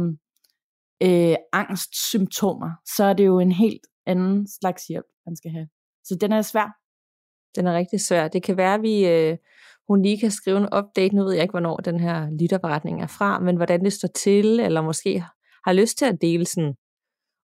[1.03, 5.69] øh, angstsymptomer, så er det jo en helt anden slags hjælp, man skal have.
[6.05, 6.69] Så den er svær.
[7.57, 8.29] Den er rigtig svær.
[8.29, 9.07] Det kan være, at vi...
[9.09, 9.37] Øh
[9.88, 11.16] hun lige kan skrive en update.
[11.16, 14.61] Nu ved jeg ikke, hvornår den her lytterberetning er fra, men hvordan det står til,
[14.61, 15.24] eller måske
[15.66, 16.74] har lyst til at dele sådan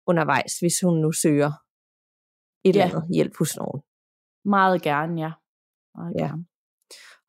[0.08, 1.51] undervejs, hvis hun nu søger
[2.63, 2.84] et Ja.
[2.84, 3.82] eller andet hjælp hos nogen.
[4.45, 5.32] Meget gerne, ja.
[5.95, 6.25] Meget Ja.
[6.25, 6.45] gerne.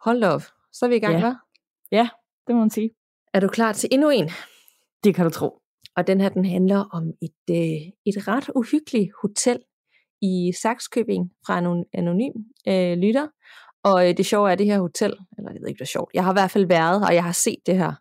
[0.04, 1.30] Hold op, så er vi i gang, Ja.
[1.30, 1.88] hva'?
[1.92, 2.08] Ja,
[2.46, 2.90] det må man sige.
[3.34, 4.30] Er du klar til endnu en?
[5.04, 5.58] Det kan du tro.
[5.96, 9.62] Og den her, den handler om et, øh, et ret uhyggeligt hotel
[10.22, 12.32] i Saxkøbing fra en anonym
[12.68, 13.28] øh, lytter.
[13.84, 15.94] Og øh, det sjove er, at det her hotel, eller jeg ved ikke, det er
[15.96, 17.92] sjovt, jeg har i hvert fald været, og jeg har set det her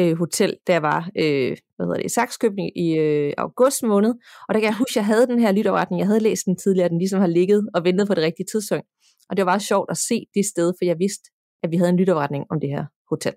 [0.00, 4.14] øh, hotel, der var øh, hvad hedder det, i Saxkøbing i øh, august måned.
[4.48, 6.56] Og der kan jeg huske, at jeg havde den her lytterretning, jeg havde læst den
[6.56, 8.86] tidligere, den ligesom har ligget og ventet på det rigtige tidspunkt.
[9.30, 11.30] Og det var meget sjovt at se det sted, for jeg vidste,
[11.62, 13.34] at vi havde en lytterretning om det her hotel.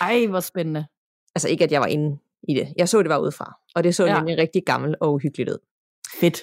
[0.00, 0.86] Ej, hvor spændende.
[1.34, 2.68] Altså ikke, at jeg var inde i det.
[2.76, 3.58] Jeg så det bare udefra.
[3.74, 4.10] Og det så Ja.
[4.12, 4.18] ja.
[4.18, 5.58] nemlig rigtig gammel og uhyggeligt ud.
[6.20, 6.38] Fedt.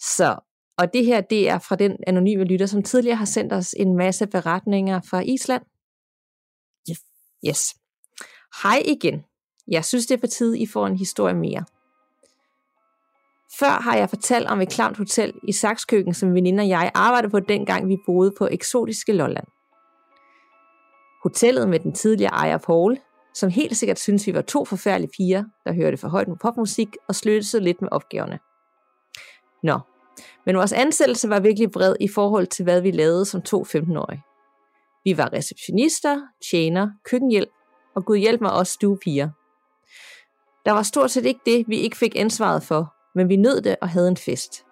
[0.00, 0.36] Så,
[0.78, 3.96] og det her, det er fra den anonyme lytter, som tidligere har sendt os en
[3.96, 5.62] masse beretninger fra Island.
[6.90, 7.00] Yes.
[7.46, 7.74] Yes.
[8.62, 9.24] Hej igen.
[9.68, 11.64] Jeg synes, det er på tide, I får en historie mere.
[13.58, 17.30] Før har jeg fortalt om et klamt hotel i Saxkøkken, som veninde og jeg arbejdede
[17.30, 19.46] på dengang, vi boede på eksotiske Lolland.
[21.22, 22.98] Hotellet med den tidligere ejer Paul,
[23.34, 26.88] som helt sikkert synes vi var to forfærdelige piger, der hørte for højt med popmusik
[27.08, 28.38] og sløsede lidt med opgaverne.
[29.62, 29.80] Nå,
[30.46, 34.22] men vores ansættelse var virkelig bred i forhold til, hvad vi lavede som to 15-årige.
[35.04, 37.50] Vi var receptionister, tjener, køkkenhjælp
[37.94, 39.30] og gud hjælp mig også stuepiger.
[40.64, 43.76] Der var stort set ikke det, vi ikke fik ansvaret for, men vi nød det
[43.80, 44.64] og havde en fest.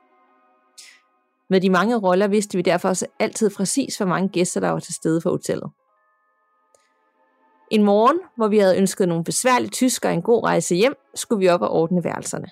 [1.50, 4.78] Med de mange roller vidste vi derfor også altid præcis, hvor mange gæster, der var
[4.78, 5.70] til stede for hotellet.
[7.70, 11.48] En morgen, hvor vi havde ønsket nogle besværlige tyskere en god rejse hjem, skulle vi
[11.48, 12.46] op og ordne værelserne.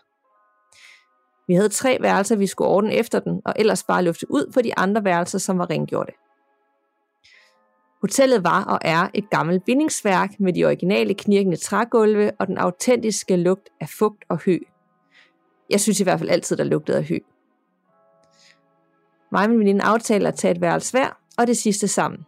[1.52, 4.62] Vi havde tre værelser, vi skulle ordne efter den, og ellers bare lufte ud på
[4.62, 6.12] de andre værelser, som var rengjorte.
[8.00, 13.36] Hotellet var og er et gammelt bindingsværk med de originale knirkende trægulve og den autentiske
[13.36, 14.58] lugt af fugt og hø.
[15.70, 17.18] Jeg synes i hvert fald altid, der lugtede af hø.
[19.32, 22.20] Mig og min veninde aftaler at tage et værelse hver, og det sidste sammen.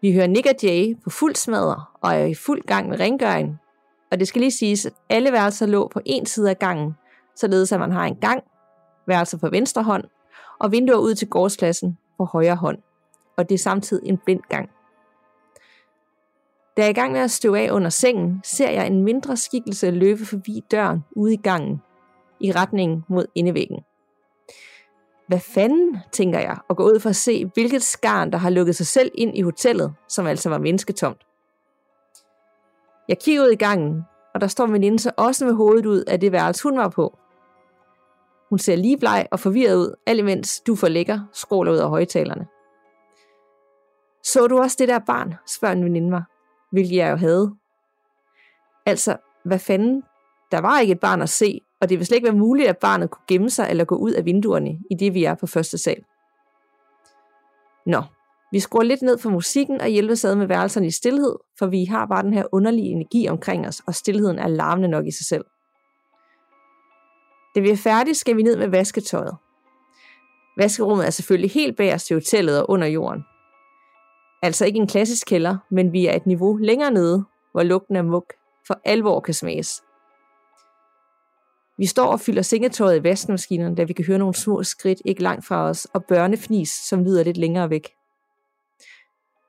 [0.00, 3.56] Vi hører Nick og Jay på fuld smadder og er i fuld gang med rengøring.
[4.10, 6.94] Og det skal lige siges, at alle værelser lå på en side af gangen,
[7.36, 8.42] således at man har en gang,
[9.06, 10.04] værelser på venstre hånd,
[10.58, 12.78] og vinduer ud til gårdspladsen på højre hånd.
[13.36, 14.70] Og det er samtidig en blind gang.
[16.76, 19.36] Da jeg er i gang med at støve af under sengen, ser jeg en mindre
[19.36, 21.82] skikkelse løbe forbi døren ude i gangen,
[22.40, 23.78] i retning mod indevæggen.
[25.28, 28.76] Hvad fanden, tænker jeg, og går ud for at se, hvilket skarn, der har lukket
[28.76, 31.26] sig selv ind i hotellet, som altså var mennesketomt.
[33.08, 34.02] Jeg kigger ud i gangen,
[34.34, 36.88] og der står min veninde så også med hovedet ud af det værelse, hun var
[36.88, 37.18] på.
[38.50, 41.88] Hun ser lige bleg og forvirret ud, alt imens du for lækker skråler ud af
[41.88, 42.46] højtalerne.
[44.24, 46.22] Så du også det der barn, spørger en veninde mig,
[46.72, 47.54] hvilket jeg jo havde.
[48.86, 50.02] Altså, hvad fanden?
[50.50, 52.78] Der var ikke et barn at se, og det vil slet ikke være muligt, at
[52.78, 55.78] barnet kunne gemme sig eller gå ud af vinduerne, i det vi er på første
[55.78, 56.04] sal.
[57.86, 58.02] Nå,
[58.52, 61.84] vi skruer lidt ned for musikken og hjælper sad med værelserne i stillhed, for vi
[61.84, 65.26] har bare den her underlige energi omkring os, og stillheden er larmende nok i sig
[65.26, 65.44] selv.
[67.56, 69.36] Da vi er færdige, skal vi ned med vasketøjet.
[70.56, 73.24] Vaskerummet er selvfølgelig helt bagerst i hotellet og under jorden.
[74.42, 78.04] Altså ikke en klassisk kælder, men vi er et niveau længere nede, hvor lugten af
[78.04, 78.26] mug
[78.66, 79.82] for alvor kan smages.
[81.78, 85.22] Vi står og fylder sengetøjet i vaskemaskinerne, da vi kan høre nogle små skridt ikke
[85.22, 87.88] langt fra os, og børnefnis, som lyder lidt længere væk.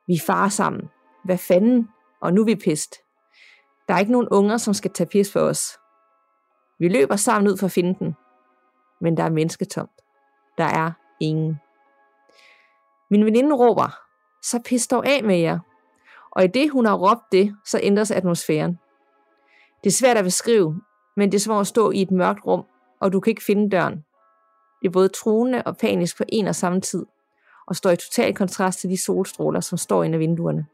[0.07, 0.89] Vi farer far sammen.
[1.25, 1.87] Hvad fanden?
[2.21, 2.95] Og nu er vi pist.
[3.87, 5.76] Der er ikke nogen unger, som skal tage pis for os.
[6.79, 8.15] Vi løber sammen ud for at finde den.
[9.01, 10.01] Men der er mennesketomt.
[10.57, 11.59] Der er ingen.
[13.09, 13.99] Min veninde råber,
[14.43, 15.59] så pis dog af med jer.
[16.31, 18.79] Og i det, hun har råbt det, så ændres atmosfæren.
[19.83, 20.81] Det er svært at beskrive,
[21.15, 22.65] men det er som at stå i et mørkt rum,
[22.99, 23.93] og du kan ikke finde døren.
[24.81, 27.05] Det er både truende og panisk på en og samme tid,
[27.67, 30.65] og står i total kontrast til de solstråler, som står inde af vinduerne.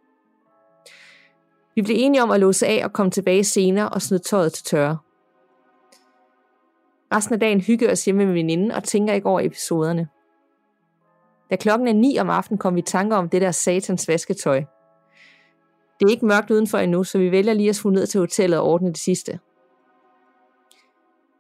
[1.76, 4.66] Vi blev enige om at låse af og komme tilbage senere og smide tøjet til
[4.66, 4.98] tørre.
[7.14, 10.08] Resten af dagen hygger os hjemme med veninde og tænker ikke over episoderne.
[11.52, 14.64] Da klokken er 9 om aftenen kom vi i tanker om det der satans vasketøj.
[16.00, 18.60] Det er ikke mørkt udenfor endnu, så vi vælger lige at skulle ned til hotellet
[18.60, 19.40] og ordne det sidste.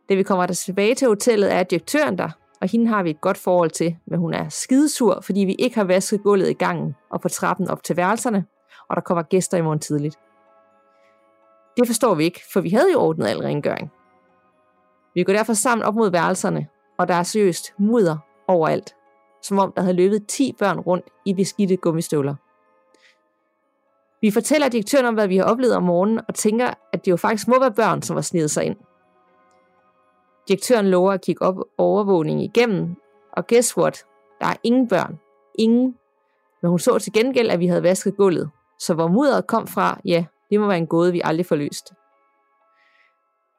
[0.10, 2.30] Da vi kommer der tilbage til hotellet, er direktøren der,
[2.62, 5.76] og hende har vi et godt forhold til, men hun er skidesur, fordi vi ikke
[5.76, 8.46] har vasket gulvet i gangen og på trappen op til værelserne,
[8.90, 10.16] og der kommer gæster i morgen tidligt.
[11.78, 13.92] Det forstår vi ikke, for vi havde jo ordnet al rengøring.
[15.15, 18.95] Vi går derfor sammen op mod værelserne, og der er seriøst mudder overalt,
[19.41, 22.36] som om der havde løbet 10 børn rundt i beskidte gummistøvler.
[24.21, 27.17] Vi fortæller direktøren om, hvad vi har oplevet om morgenen, og tænker, at det jo
[27.17, 28.76] faktisk må være børn, som har snedet sig ind.
[30.47, 32.95] Direktøren lover at kigge op overvågningen igennem,
[33.34, 34.06] og guess what?
[34.39, 35.19] Der er ingen børn.
[35.60, 35.95] Ingen.
[36.62, 38.49] Men hun så til gengæld, at vi havde vasket gulvet.
[38.80, 41.93] Så hvor mudderet kom fra, ja, det må være en gåde, vi aldrig får løst.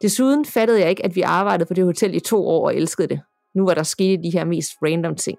[0.02, 3.08] Desuden fattede jeg ikke, at vi arbejdede på det hotel i to år og elskede
[3.08, 3.20] det.
[3.54, 5.38] Nu var der sket de her mest random ting.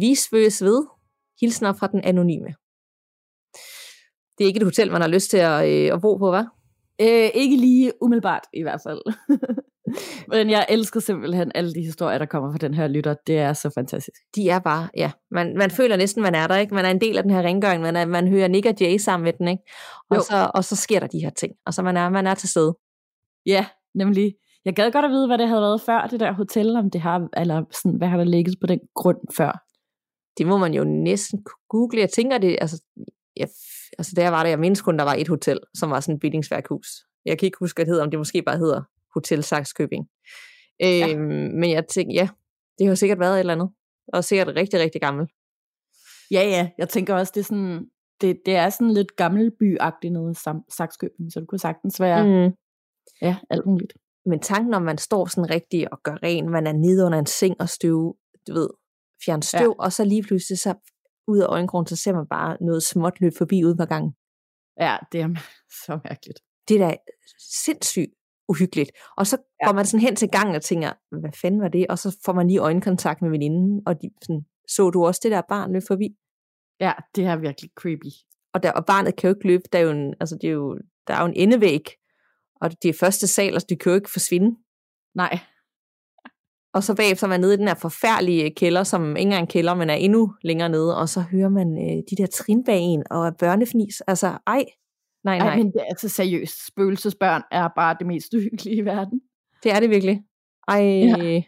[0.00, 0.86] Vi svøges ved.
[1.40, 2.54] Hilsner fra den anonyme.
[4.38, 6.58] Det er ikke et hotel, man har lyst til at, øh, at bo på, hva'?
[7.00, 9.00] Øh, ikke lige umiddelbart i hvert fald.
[10.32, 13.14] Men jeg elsker simpelthen alle de historier, der kommer fra den her lytter.
[13.26, 14.16] Det er så fantastisk.
[14.34, 16.74] De er bare, ja, man, man føler næsten, man er der, ikke?
[16.74, 18.96] Man er en del af den her rengøring, man, er, man hører Nick og Jay
[18.98, 19.62] sammen med den, ikke?
[20.10, 22.34] Og, så, og så sker der de her ting, og så man er, man er
[22.34, 22.76] til stede.
[23.46, 24.34] Ja, nemlig.
[24.64, 27.00] Jeg gad godt at vide, hvad det havde været før, det der hotel, om det
[27.00, 29.64] har, eller sådan, hvad har der ligget på den grund før?
[30.38, 32.00] Det må man jo næsten google.
[32.00, 32.82] Jeg tænker det, altså,
[33.36, 33.48] jeg,
[33.98, 36.20] altså der var det, jeg mindst kun, der var et hotel, som var sådan et
[36.20, 36.88] billingsværkhus.
[37.24, 38.82] Jeg kan ikke huske, hvad det hedder, om det måske bare hedder
[39.14, 40.08] Hotel Saxkøbing.
[40.80, 41.08] Ja.
[41.08, 41.20] Øhm,
[41.60, 42.28] men jeg tænkte, ja,
[42.78, 43.70] det har sikkert været et eller andet.
[44.12, 45.26] Og sikkert rigtig, rigtig gammel.
[46.30, 46.70] Ja, ja.
[46.78, 47.90] Jeg tænker også, det er sådan,
[48.20, 50.38] det, det er sådan lidt gammelby-agtigt noget
[50.76, 52.54] Saxkøbing, så det kunne sagtens være, mm.
[53.22, 53.92] ja, alt muligt.
[54.26, 57.26] Men tanken om, man står sådan rigtig og gør ren, man er nede under en
[57.26, 58.16] seng og støv,
[58.48, 58.70] du ved,
[59.24, 59.84] fjern støv, ja.
[59.84, 60.74] og så lige pludselig så
[61.28, 64.12] ud af øjenkrogen, så ser man bare noget småt løb forbi ude på gangen.
[64.80, 65.28] Ja, det er
[65.86, 66.38] så mærkeligt.
[66.68, 66.96] Det er da
[67.64, 68.14] sindssygt
[68.48, 68.90] uhyggeligt.
[69.16, 69.66] Og så ja.
[69.66, 71.86] går man sådan hen til gangen og tænker, hvad fanden var det?
[71.86, 75.30] Og så får man lige øjenkontakt med veninden, og de sådan, så du også det
[75.30, 76.08] der barn løbe forbi?
[76.80, 78.12] Ja, det er virkelig creepy.
[78.54, 80.52] Og, der, og barnet kan jo ikke løbe, der er jo en, altså det er
[80.52, 81.84] jo, der er jo en endevæg,
[82.60, 84.56] og det er første sal, og de kan jo ikke forsvinde.
[85.14, 85.38] Nej.
[86.74, 89.74] Og så bagefter er man nede i den her forfærdelige kælder, som ikke engang kælder,
[89.74, 93.04] men er endnu længere nede, og så hører man øh, de der trin bag en,
[93.10, 94.00] og børnefnis.
[94.00, 94.64] Altså, ej,
[95.24, 95.48] nej, nej.
[95.48, 96.66] Ej, men det er altså seriøst.
[96.66, 99.20] Spøgelsesbørn er bare det mest uhyggelige i verden.
[99.62, 100.22] Det er det virkelig.
[100.68, 101.42] Ej, ja.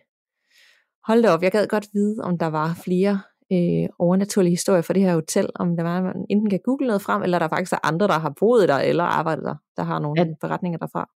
[1.07, 1.43] hold da op.
[1.43, 3.21] Jeg gad godt vide, om der var flere
[3.53, 7.03] øh, overnaturlige historier for det her hotel, om der var, man enten kan google noget
[7.03, 9.99] frem, eller der faktisk er andre, der har boet der, eller arbejdet der, der har
[9.99, 10.27] nogle ja.
[10.41, 11.11] beretninger derfra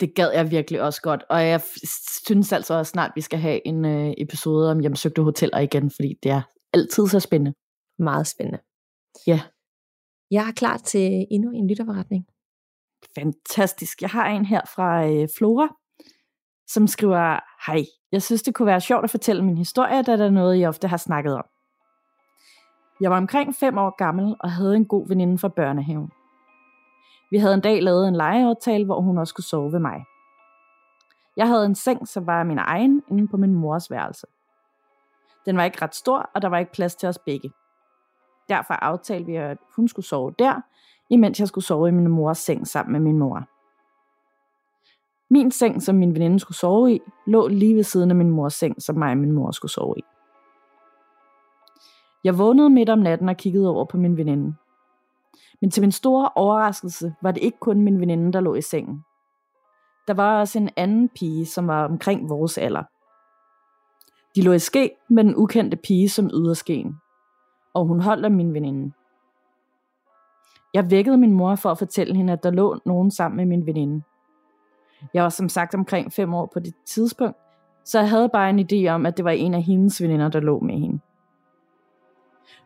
[0.00, 1.60] det gad jeg virkelig også godt, og jeg
[2.26, 6.14] synes altså også snart, vi skal have en øh, episode om hjemsøgte hoteller igen, fordi
[6.22, 7.54] det er altid så spændende.
[7.98, 8.58] Meget spændende.
[9.26, 9.40] Ja.
[10.30, 12.26] Jeg er klar til endnu en lytterforretning.
[13.14, 14.02] Fantastisk.
[14.02, 15.68] Jeg har en her fra øh, Flora,
[16.66, 20.26] som skriver, Hej, jeg synes, det kunne være sjovt at fortælle min historie, da det
[20.26, 21.44] er noget, jeg ofte har snakket om.
[23.00, 26.10] Jeg var omkring fem år gammel og havde en god veninde fra børnehaven.
[27.30, 30.04] Vi havde en dag lavet en legeaftale, hvor hun også skulle sove ved mig.
[31.36, 34.26] Jeg havde en seng, som var min egen, inde på min mors værelse.
[35.46, 37.50] Den var ikke ret stor, og der var ikke plads til os begge.
[38.50, 40.60] Derfor aftalte vi, at hun skulle sove der,
[41.10, 43.42] imens jeg skulle sove i min mors seng sammen med min mor.
[45.32, 48.54] Min seng, som min veninde skulle sove i, lå lige ved siden af min mors
[48.54, 50.02] seng, som mig og min mor skulle sove i.
[52.24, 54.54] Jeg vågnede midt om natten og kiggede over på min veninde.
[55.60, 59.04] Men til min store overraskelse var det ikke kun min veninde, der lå i sengen.
[60.06, 62.82] Der var også en anden pige, som var omkring vores alder.
[64.36, 66.94] De lå i ske med den ukendte pige som yderskeen,
[67.74, 68.92] og hun holdt af min veninde.
[70.74, 73.66] Jeg vækkede min mor for at fortælle hende, at der lå nogen sammen med min
[73.66, 74.02] veninde.
[75.14, 77.36] Jeg var som sagt omkring fem år på det tidspunkt,
[77.84, 80.40] så jeg havde bare en idé om, at det var en af hendes veninder, der
[80.40, 80.98] lå med hende.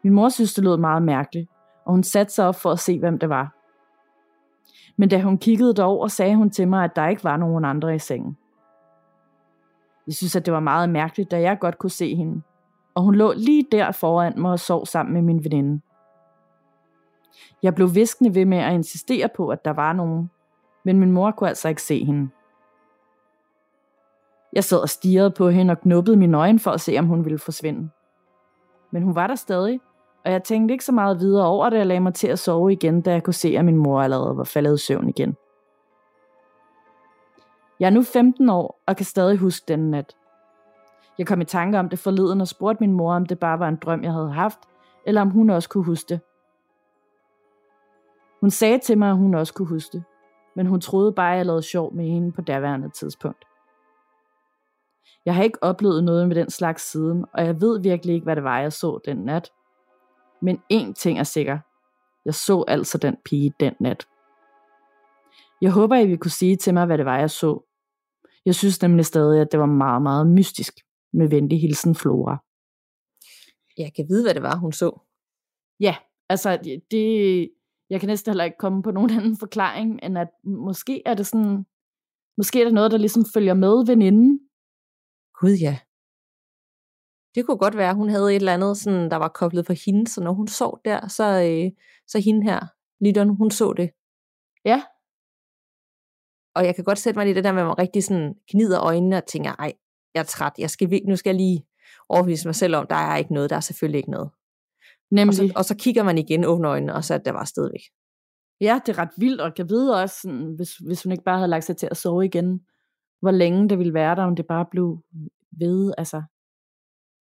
[0.03, 1.51] Min mor synes, det lød meget mærkeligt,
[1.85, 3.55] og hun satte sig op for at se, hvem det var.
[4.97, 7.95] Men da hun kiggede derover, sagde hun til mig, at der ikke var nogen andre
[7.95, 8.37] i sengen.
[10.07, 12.43] Jeg synes, at det var meget mærkeligt, da jeg godt kunne se hende,
[12.95, 15.81] og hun lå lige der foran mig og sov sammen med min veninde.
[17.63, 20.31] Jeg blev viskende ved med at insistere på, at der var nogen,
[20.85, 22.31] men min mor kunne altså ikke se hende.
[24.53, 27.25] Jeg sad og stirrede på hende og knuppede mine øjne for at se, om hun
[27.25, 27.91] ville forsvinde.
[28.91, 29.81] Men hun var der stadig,
[30.25, 32.73] og jeg tænkte ikke så meget videre over det, og lagde mig til at sove
[32.73, 35.37] igen, da jeg kunne se, at min mor allerede var faldet i søvn igen.
[37.81, 40.17] Jeg er nu 15 år og kan stadig huske den nat.
[41.19, 43.69] Jeg kom i tanke om det forleden og spurgte min mor, om det bare var
[43.69, 44.59] en drøm, jeg havde haft,
[45.07, 46.21] eller om hun også kunne huske det.
[48.41, 50.05] Hun sagde til mig, at hun også kunne huske det,
[50.57, 53.45] men hun troede bare, at jeg lavede sjov med hende på daværende tidspunkt.
[55.25, 58.37] Jeg har ikke oplevet noget med den slags siden, og jeg ved virkelig ikke, hvad
[58.37, 59.51] det var, jeg så den nat–
[60.45, 61.59] men én ting er sikker.
[62.25, 64.07] Jeg så altså den pige den nat.
[65.61, 67.61] Jeg håber, I vil kunne sige til mig, hvad det var, jeg så.
[68.45, 70.75] Jeg synes nemlig stadig, at det var meget, meget mystisk.
[71.19, 72.37] Med venlig hilsen Flora.
[73.79, 75.01] Jeg kan vide, hvad det var, hun så.
[75.81, 75.97] Ja,
[76.29, 77.51] Altså, det,
[77.91, 81.27] jeg kan næsten heller ikke komme på nogen anden forklaring, end at måske er det
[81.27, 81.65] sådan,
[82.37, 84.41] måske er det noget, der ligesom følger med veninden.
[85.41, 85.79] Gud ja.
[87.35, 90.07] Det kunne godt være, hun havde et eller andet, sådan, der var koblet for hende,
[90.11, 91.71] så når hun sov der, så, øh,
[92.07, 92.61] så hende her,
[93.05, 93.91] lytteren, hun så det.
[94.65, 94.83] Ja.
[96.57, 98.81] Og jeg kan godt sætte mig i det der med, at man rigtig sådan gnider
[98.81, 99.73] øjnene og tænker, ej,
[100.15, 101.67] jeg er træt, jeg skal, nu skal jeg lige
[102.09, 104.31] overbevise mig selv om, der er ikke noget, der er selvfølgelig ikke noget.
[105.11, 105.29] Nemlig.
[105.29, 107.81] Og så, og så kigger man igen, åbner øjnene, og så er det bare stadigvæk.
[108.61, 111.39] Ja, det er ret vildt, og jeg ved også, sådan, hvis, hvis hun ikke bare
[111.39, 112.61] havde lagt sig til at sove igen,
[113.21, 115.03] hvor længe det ville være der, om det bare blev
[115.59, 116.23] ved, altså,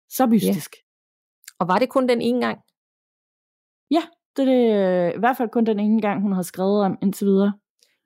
[0.09, 0.75] så mystisk.
[0.75, 0.79] Ja.
[1.59, 2.59] Og var det kun den ene gang?
[3.91, 4.01] Ja,
[4.35, 7.27] det er det, i hvert fald kun den ene gang, hun har skrevet om indtil
[7.27, 7.53] videre.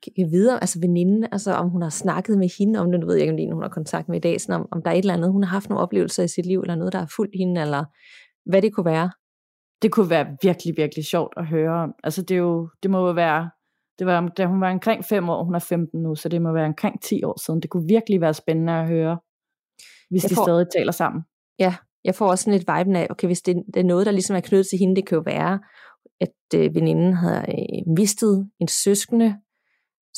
[0.04, 3.16] Kan vide, altså veninden, altså om hun har snakket med hende om det, nu ved
[3.16, 4.92] jeg ikke, om det er hun har kontakt med i dag, sådan om, om der
[4.92, 7.00] er et eller andet, hun har haft nogle oplevelser i sit liv, eller noget, der
[7.00, 7.84] har fulgt hende, eller
[8.50, 9.12] hvad det kunne være.
[9.82, 11.94] Det kunne være virkelig, virkelig sjovt at høre om.
[12.04, 13.50] Altså det, er jo, det må jo være,
[14.00, 16.54] det var, da hun var omkring 5 år, hun er 15 nu, så det må
[16.54, 17.62] være omkring 10 år siden.
[17.62, 19.20] Det kunne virkelig være spændende at høre,
[20.10, 21.22] hvis jeg de får, stadig taler sammen.
[21.60, 24.12] Ja, jeg får også sådan lidt vibe af, okay, hvis det, det er noget, der
[24.12, 25.60] ligesom er knyttet til hende, det kan jo være,
[26.22, 29.38] at øh, veninden har øh, mistet en søskende,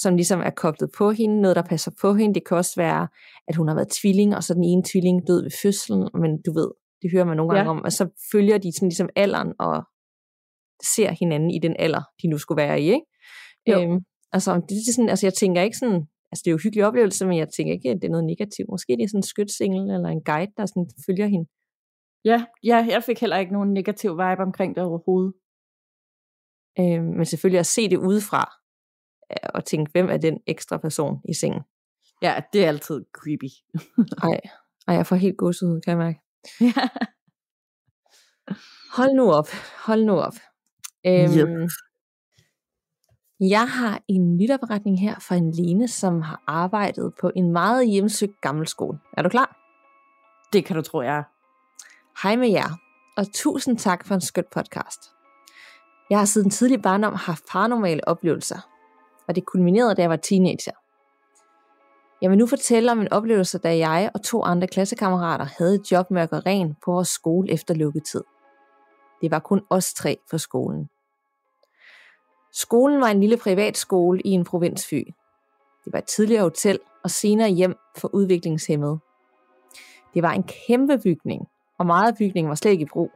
[0.02, 2.36] som ligesom er koblet på hende, noget der passer på hende.
[2.36, 3.08] Det kan også være,
[3.47, 6.52] at hun har været tvilling, og så den ene tvilling død ved fødslen, men du
[6.54, 6.70] ved,
[7.02, 7.78] det hører man nogle gange ja.
[7.78, 9.84] om, og så følger de sådan ligesom alderen, og
[10.95, 13.06] ser hinanden i den alder, de nu skulle være i, ikke?
[13.68, 13.82] Jo.
[13.82, 14.00] Øhm,
[14.32, 16.64] altså, det, det er sådan, altså, jeg tænker ikke sådan, altså det er jo en
[16.64, 18.70] hyggelig oplevelse, men jeg tænker ikke, at det er noget negativt.
[18.70, 21.47] Måske det er sådan en skytsingel eller en guide, der sådan følger hende.
[22.26, 25.34] Ja, ja, jeg fik heller ikke nogen negativ vibe omkring det overhovedet.
[26.80, 28.59] Øhm, men selvfølgelig at se det udefra,
[29.53, 31.61] og tænke, hvem er den ekstra person i sengen?
[32.21, 33.51] Ja, det er altid creepy.
[34.23, 34.39] ej,
[34.88, 36.19] ej, jeg får helt godset kan jeg mærke.
[36.61, 36.89] Ja.
[38.91, 39.47] Hold nu op,
[39.86, 40.34] hold nu op.
[41.05, 41.69] Øhm, yep.
[43.39, 48.41] Jeg har en lytterberetning her fra en Lene, som har arbejdet på en meget hjemsøgt
[48.41, 48.99] gammel skole.
[49.17, 49.55] Er du klar?
[50.53, 51.23] Det kan du tro, jeg er.
[52.23, 52.80] Hej med jer,
[53.17, 54.99] og tusind tak for en skøn podcast.
[56.09, 58.68] Jeg har siden tidlig barndom haft paranormale oplevelser,
[59.30, 60.71] og det kulminerede, da jeg var teenager.
[62.21, 65.91] Jeg vil nu fortælle om en oplevelse, da jeg og to andre klassekammerater havde et
[65.91, 68.23] job med at gøre ren på vores skole efter lukketid.
[69.21, 70.89] Det var kun os tre for skolen.
[72.51, 75.03] Skolen var en lille privatskole i en provinsfy.
[75.86, 78.99] Det var et tidligere hotel og senere hjem for udviklingshemmede.
[80.13, 81.47] Det var en kæmpe bygning,
[81.80, 83.11] og meget af bygningen var slet ikke i brug.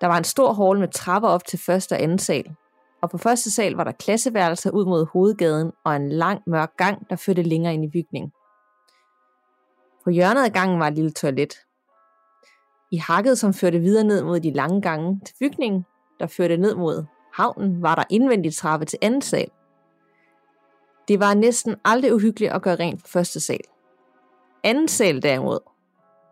[0.00, 2.56] Der var en stor hall med trapper op til første og anden sal,
[3.02, 7.10] og på første sal var der klasseværelser ud mod hovedgaden og en lang mørk gang,
[7.10, 8.32] der førte længere ind i bygningen.
[10.04, 11.54] På hjørnet af gangen var et lille toilet.
[12.92, 15.86] I hakket, som førte videre ned mod de lange gange til bygningen,
[16.20, 19.50] der førte ned mod havnen, var der indvendigt trappe til anden sal.
[21.08, 23.60] Det var næsten aldrig uhyggeligt at gøre rent på første sal.
[24.64, 25.58] Anden sal derimod,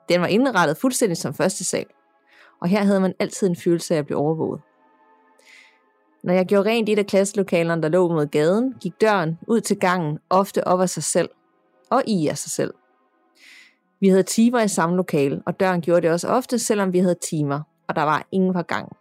[0.09, 1.87] den var indrettet fuldstændig som første sal,
[2.61, 4.61] og her havde man altid en følelse af at blive overvåget.
[6.23, 9.61] Når jeg gjorde rent i et af klasselokalerne, der lå mod gaden, gik døren ud
[9.61, 11.29] til gangen ofte op af sig selv
[11.91, 12.75] og i af sig selv.
[14.01, 17.15] Vi havde timer i samme lokale, og døren gjorde det også ofte, selvom vi havde
[17.15, 18.97] timer, og der var ingen på gang.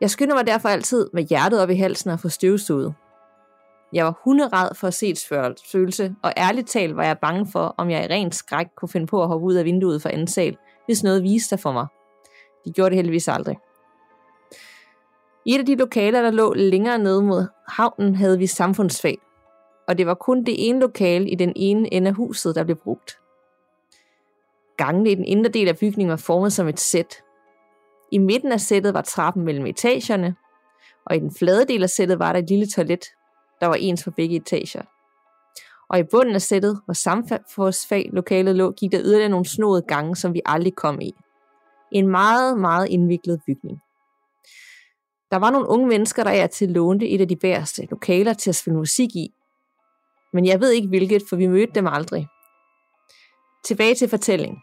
[0.00, 2.94] Jeg skyndte mig derfor altid med hjertet op i halsen og få støvsuget.
[3.92, 5.24] Jeg var hunderad for at se et
[5.72, 9.06] følelse, og ærligt talt var jeg bange for, om jeg i ren skræk kunne finde
[9.06, 10.56] på at hoppe ud af vinduet for anden sal,
[10.86, 11.86] hvis noget viste sig for mig.
[12.64, 13.58] De gjorde det heldigvis aldrig.
[15.48, 19.18] I et af de lokaler, der lå længere nede mod havnen, havde vi samfundsfag,
[19.88, 22.76] og det var kun det ene lokale i den ene ende af huset, der blev
[22.76, 23.18] brugt.
[24.76, 27.22] Gangene i den indre del af bygningen var formet som et sæt.
[28.12, 30.36] I midten af sættet var trappen mellem etagerne,
[31.06, 33.04] og i den flade del af sættet var der et lille toilet,
[33.60, 34.82] der var ens for begge etager.
[35.90, 40.16] Og i bunden af sættet, hvor samfundsfag lokalet lå, gik der yderligere nogle snodede gange,
[40.16, 41.12] som vi aldrig kom i.
[41.92, 43.82] En meget, meget indviklet bygning.
[45.30, 48.50] Der var nogle unge mennesker, der er til lånte et af de værste lokaler til
[48.50, 49.30] at spille musik i.
[50.32, 52.28] Men jeg ved ikke hvilket, for vi mødte dem aldrig.
[53.64, 54.58] Tilbage til fortælling.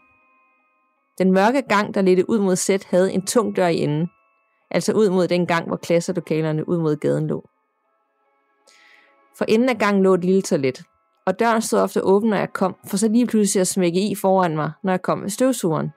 [1.18, 4.08] Den mørke gang, der ledte ud mod sæt, havde en tung dør i enden.
[4.70, 7.48] Altså ud mod den gang, hvor klasselokalerne ud mod gaden lå.
[9.38, 10.82] For enden af gangen lå et lille toilet,
[11.26, 14.14] og døren stod ofte åben, når jeg kom, for så lige pludselig at smække i
[14.14, 15.90] foran mig, når jeg kom med støvsugeren.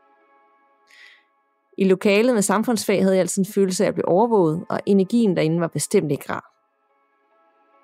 [1.79, 5.35] I lokalet med samfundsfag havde jeg altid en følelse af at blive overvåget, og energien
[5.35, 6.45] derinde var bestemt ikke rar.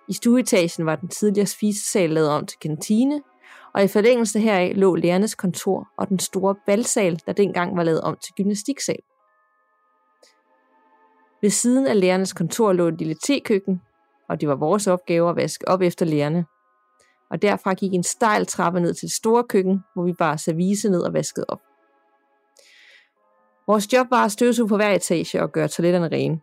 [0.09, 3.21] I stueetagen var den tidligere spisesal lavet om til kantine,
[3.73, 8.01] og i forlængelse heraf lå lærernes kontor og den store balsal, der dengang var lavet
[8.01, 8.99] om til gymnastiksal.
[11.41, 13.81] Ved siden af lærernes kontor lå et lille tekøkken,
[14.29, 16.45] og det var vores opgave at vaske op efter lærerne.
[17.31, 20.89] Og derfra gik en stejl trappe ned til det store køkken, hvor vi bare service
[20.89, 21.59] ned og vaskede op.
[23.67, 26.39] Vores job var at støvsuge på hver etage og gøre toiletterne rene.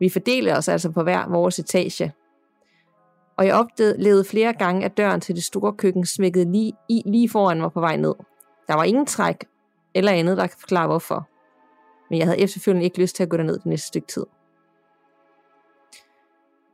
[0.00, 2.12] Vi fordelte os altså på hver vores etage.
[3.36, 7.28] Og jeg oplevede flere gange, at døren til det store køkken smækkede lige, i, lige
[7.28, 8.14] foran mig på vej ned.
[8.68, 9.44] Der var ingen træk
[9.94, 11.28] eller andet, der kan forklare hvorfor.
[12.10, 14.26] Men jeg havde efterfølgende ikke lyst til at gå derned det næste stykke tid.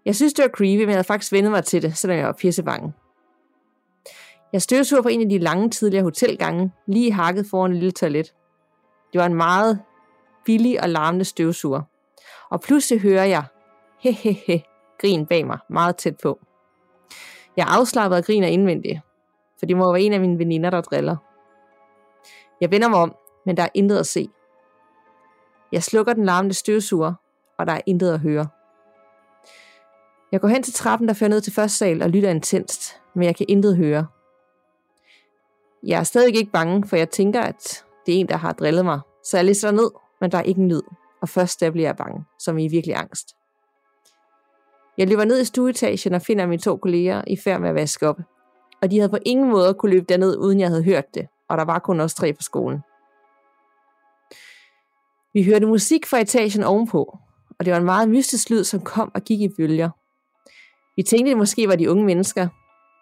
[0.05, 2.27] Jeg synes, det var creepy, men jeg havde faktisk vendet mig til det, selvom jeg
[2.27, 2.93] var pissebange.
[4.53, 8.35] Jeg støvsuger på en af de lange tidligere hotelgange, lige hakket foran et lille toilet.
[9.15, 9.83] Det var en meget
[10.45, 11.83] billig og larmende støvsuger.
[12.51, 13.45] Og pludselig hører jeg,
[13.99, 14.62] hehehe,
[15.01, 16.41] grin bag mig, meget tæt på.
[17.57, 19.01] Jeg afslapper og griner indvendigt,
[19.59, 21.17] for det må være en af mine veninder, der driller.
[22.61, 23.15] Jeg vender mig om,
[23.47, 24.29] men der er intet at se.
[25.73, 27.15] Jeg slukker den larmende støvsuger,
[27.59, 28.49] og der er intet at høre.
[30.33, 33.25] Jeg går hen til trappen, der fører ned til første sal og lytter intenst, men
[33.25, 34.07] jeg kan intet høre.
[35.83, 38.85] Jeg er stadig ikke bange, for jeg tænker, at det er en, der har drillet
[38.85, 39.01] mig.
[39.25, 39.91] Så jeg lister ned,
[40.21, 40.83] men der er ikke en lyd.
[41.23, 43.29] Og først der bliver jeg bange, som i virkelig angst.
[44.99, 48.09] Jeg løber ned i stueetagen og finder mine to kolleger i færd med at vaske
[48.09, 48.19] op.
[48.83, 51.27] Og de havde på ingen måde kunne løbe derned, uden jeg havde hørt det.
[51.49, 52.79] Og der var kun os tre på skolen.
[55.35, 57.19] Vi hørte musik fra etagen ovenpå,
[57.59, 59.91] og det var en meget mystisk lyd, som kom og gik i bølger.
[60.97, 62.49] Vi tænkte, det måske var de unge mennesker.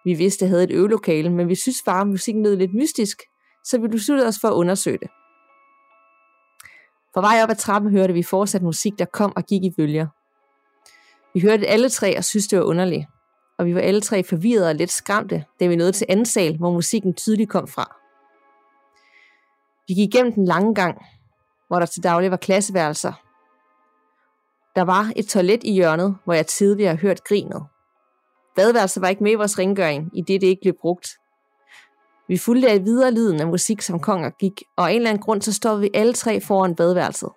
[0.05, 3.22] Vi vidste, det havde et øvelokale, men vi synes bare, at musikken lød lidt mystisk,
[3.64, 5.08] så vi besluttede os for at undersøge det.
[7.14, 10.06] På vej op ad trappen hørte vi fortsat musik, der kom og gik i bølger.
[11.34, 13.06] Vi hørte det alle tre og synes, det var underligt.
[13.58, 16.56] Og vi var alle tre forvirrede og lidt skræmte, da vi nåede til anden sal,
[16.56, 17.96] hvor musikken tydeligt kom fra.
[19.88, 21.02] Vi gik igennem den lange gang,
[21.68, 23.12] hvor der til daglig var klasseværelser.
[24.76, 27.66] Der var et toilet i hjørnet, hvor jeg tidligere hørt grinet.
[28.56, 31.08] Badeværelset var ikke med i vores rengøring, i det det ikke blev brugt.
[32.28, 35.22] Vi fulgte af videre lyden af musik, som konger gik, og af en eller anden
[35.22, 37.30] grund, så stod vi alle tre foran badeværelset.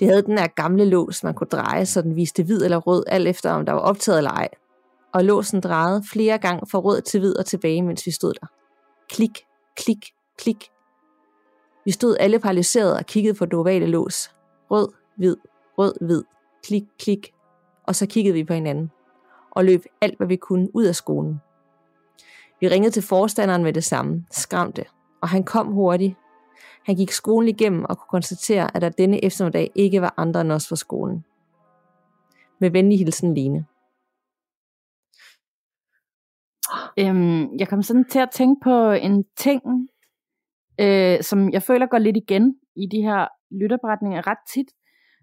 [0.00, 3.04] Det havde den her gamle lås, man kunne dreje, så den viste hvid eller rød,
[3.06, 4.48] alt efter om der var optaget eller ej.
[5.14, 8.46] Og låsen drejede flere gange fra rød til hvid og tilbage, mens vi stod der.
[9.08, 9.38] Klik,
[9.76, 10.04] klik,
[10.38, 10.70] klik.
[11.84, 14.30] Vi stod alle paralyseret og kiggede på det ovale lås.
[14.70, 15.36] Rød, hvid,
[15.78, 16.22] rød, hvid,
[16.66, 17.34] klik, klik.
[17.86, 18.90] Og så kiggede vi på hinanden.
[19.50, 21.40] Og løb alt, hvad vi kunne ud af skolen.
[22.64, 24.84] Vi ringede til forstanderen med det samme, skræmte,
[25.22, 26.14] og han kom hurtigt.
[26.86, 30.52] Han gik skolen igennem og kunne konstatere, at der denne eftermiddag ikke var andre end
[30.52, 31.24] os fra skolen.
[32.60, 33.66] Med venlig hilsen, Line.
[36.98, 39.62] Øhm, jeg kom sådan til at tænke på en ting,
[40.80, 43.28] øh, som jeg føler går lidt igen i de her
[43.60, 44.70] lytterberetninger ret tit,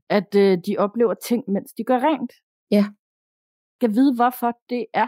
[0.10, 2.32] at øh, de oplever ting, mens de gør rent.
[2.72, 2.86] Ja.
[3.82, 5.08] Jeg vide, hvorfor det er.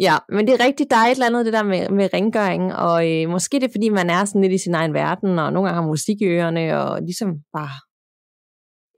[0.00, 2.74] Ja, men det er rigtigt, der er et eller andet det der med, med rengøring,
[2.74, 5.52] og øh, måske det er, fordi man er sådan lidt i sin egen verden, og
[5.52, 7.74] nogle gange har musik i ørerne, og ligesom bare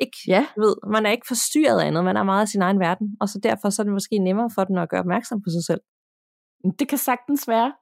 [0.01, 0.47] ikke, Ja.
[0.57, 3.29] ved, man er ikke forstyrret af andet, man er meget i sin egen verden, og
[3.29, 5.81] så derfor så er det måske nemmere for den at gøre opmærksom på sig selv.
[6.79, 7.73] Det kan sagtens være.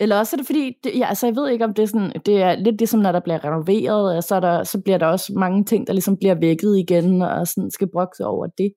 [0.00, 2.12] Eller også er det fordi, det, ja, altså jeg ved ikke om det er sådan,
[2.26, 5.06] det er lidt ligesom når der bliver renoveret, og så, er der, så bliver der
[5.06, 8.72] også mange ting, der ligesom bliver vækket igen, og sådan skal brokse over det.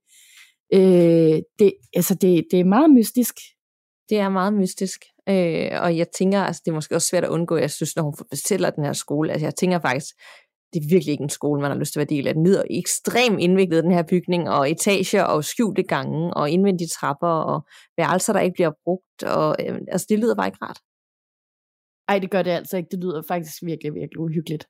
[0.74, 3.36] Øh, det, altså det, det er meget mystisk.
[4.12, 5.00] Det er meget mystisk,
[5.30, 8.04] øh, og jeg tænker, altså det er måske også svært at undgå, jeg synes, når
[8.04, 10.10] hun fortæller den her skole, altså jeg tænker faktisk,
[10.74, 12.34] det er virkelig ikke en skole, man har lyst til at være del af.
[12.34, 17.28] Den lyder ekstremt indviklet, den her bygning, og etager og skjulte gange, og indvendige trapper,
[17.52, 17.66] og
[17.98, 20.80] værelser, der ikke bliver brugt, og øh, altså det lyder bare ikke rart.
[22.08, 22.90] Ej, det gør det altså ikke.
[22.92, 24.64] Det lyder faktisk virkelig, virkelig uhyggeligt.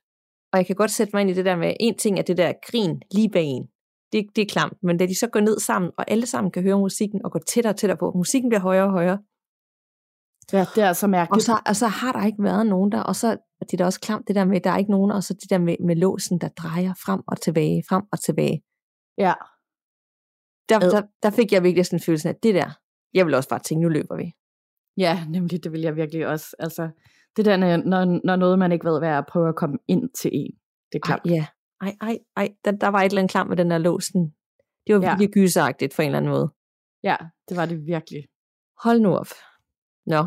[0.52, 2.36] Og jeg kan godt sætte mig ind i det der med, en ting er det
[2.36, 3.66] der grin lige bag en.
[4.12, 6.62] Det, det er klamt, men da de så går ned sammen, og alle sammen kan
[6.62, 9.18] høre musikken, og går tættere og tættere på, musikken bliver højere og højere,
[10.52, 11.44] Ja, det er så og mærkeligt.
[11.44, 14.00] så, og så har der ikke været nogen der, og så det er da også
[14.00, 15.96] klamt det der med, at der er ikke nogen, og så det der med, med
[15.96, 18.62] låsen, der drejer frem og tilbage, frem og tilbage.
[19.18, 19.32] Ja,
[20.68, 22.70] Der, der, der fik jeg virkelig sådan en følelse af, at det der,
[23.14, 24.32] jeg vil også bare tænke, nu løber vi.
[24.96, 26.56] ja, nemlig, det vil jeg virkelig også.
[26.58, 26.88] Altså,
[27.36, 30.10] det der, når, når noget, man ikke ved, hvad er, at prøve at komme ind
[30.20, 30.52] til en.
[30.92, 31.20] Det er Ej, klart.
[31.26, 31.46] ja.
[31.80, 34.34] Ej, ej, ej, der, der var et eller andet klam med den der låsen.
[34.86, 35.10] Det var Ja.
[35.10, 36.48] virkelig gyseragtigt på en eller anden måde.
[37.02, 37.16] Ja,
[37.48, 38.24] det var det virkelig.
[38.84, 39.26] Hold nu op.
[40.06, 40.26] Nå.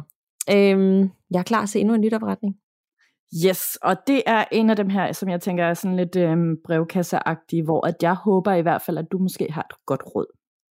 [0.51, 2.55] Øhm, jeg er klar til endnu en lytopretning.
[3.45, 6.57] Yes, og det er en af dem her, som jeg tænker er sådan lidt øhm,
[6.65, 10.25] brevkasseagtige, hvor at jeg håber i hvert fald, at du måske har et godt råd.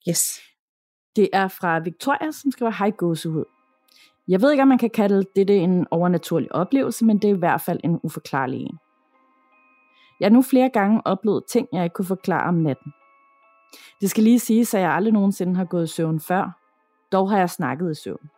[0.09, 0.41] Yes.
[1.17, 3.45] Det er fra Victoria, som skriver, hej gåsehud.
[4.29, 7.39] Jeg ved ikke, om man kan kalde dette en overnaturlig oplevelse, men det er i
[7.39, 8.79] hvert fald en uforklarlig en.
[10.21, 12.93] Jeg har nu flere gange oplevet ting, jeg ikke kunne forklare om natten.
[14.01, 16.59] Det skal lige siges, at jeg aldrig nogensinde har gået i søvn før.
[17.13, 18.31] Dog har jeg snakket i søvn.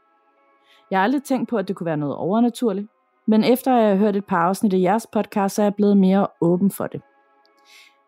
[0.91, 2.89] Jeg har aldrig tænkt på, at det kunne være noget overnaturligt,
[3.27, 5.75] men efter at jeg har hørt et par afsnit af jeres podcast, så er jeg
[5.75, 7.03] blevet mere åben for det.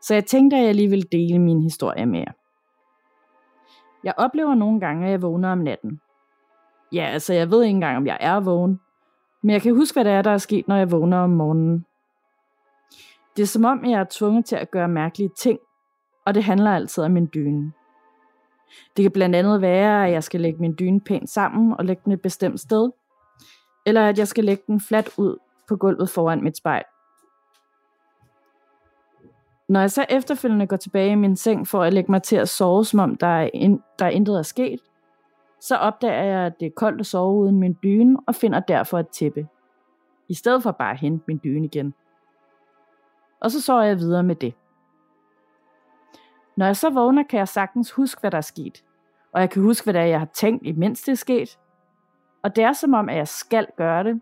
[0.02, 2.32] Så jeg tænkte, at jeg lige ville dele min historie med jer.
[4.04, 6.00] Jeg oplever nogle gange, at jeg vågner om natten.
[6.92, 8.80] Ja, altså jeg ved ikke engang, om jeg er vågen,
[9.42, 11.86] men jeg kan huske, hvad det er, der er sket, når jeg vågner om morgenen.
[13.36, 15.58] Det er som om, jeg er tvunget til at gøre mærkelige ting,
[16.26, 17.72] og det handler altid om min dyne.
[18.96, 22.02] Det kan blandt andet være, at jeg skal lægge min dyne pænt sammen og lægge
[22.04, 22.90] den et bestemt sted,
[23.86, 25.38] eller at jeg skal lægge den fladt ud
[25.68, 26.84] på gulvet foran mit spejl.
[29.68, 32.48] Når jeg så efterfølgende går tilbage i min seng for at lægge mig til at
[32.48, 34.80] sove, som om der er, in, der er intet er sket,
[35.60, 38.98] så opdager jeg, at det er koldt at sove uden min dyne, og finder derfor
[38.98, 39.48] et tæppe.
[40.28, 41.94] I stedet for bare at hente min dyne igen.
[43.40, 44.54] Og så sover jeg videre med det.
[46.58, 48.84] Når jeg så vågner, kan jeg sagtens huske, hvad der er sket.
[49.32, 51.58] Og jeg kan huske, hvad det er, jeg har tænkt, imens det er sket.
[52.42, 54.20] Og det er som om, at jeg skal gøre det.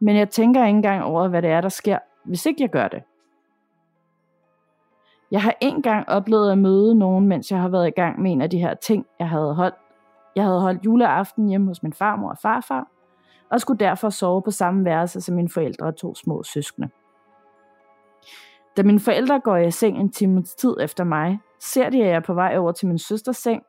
[0.00, 2.88] Men jeg tænker ikke engang over, hvad det er, der sker, hvis ikke jeg gør
[2.88, 3.02] det.
[5.30, 8.40] Jeg har engang oplevet at møde nogen, mens jeg har været i gang med en
[8.40, 9.76] af de her ting, jeg havde holdt.
[10.36, 12.86] Jeg havde holdt juleaften hjemme hos min farmor og farfar,
[13.50, 16.90] og skulle derfor sove på samme værelse som mine forældre og to små søskende.
[18.76, 22.16] Da mine forældre går i seng en times tid efter mig, ser de, at jeg
[22.16, 23.62] er på vej over til min søsters seng,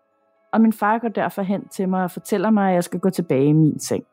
[0.54, 3.10] og min far går derfor hen til mig og fortæller mig, at jeg skal gå
[3.10, 4.06] tilbage i min seng.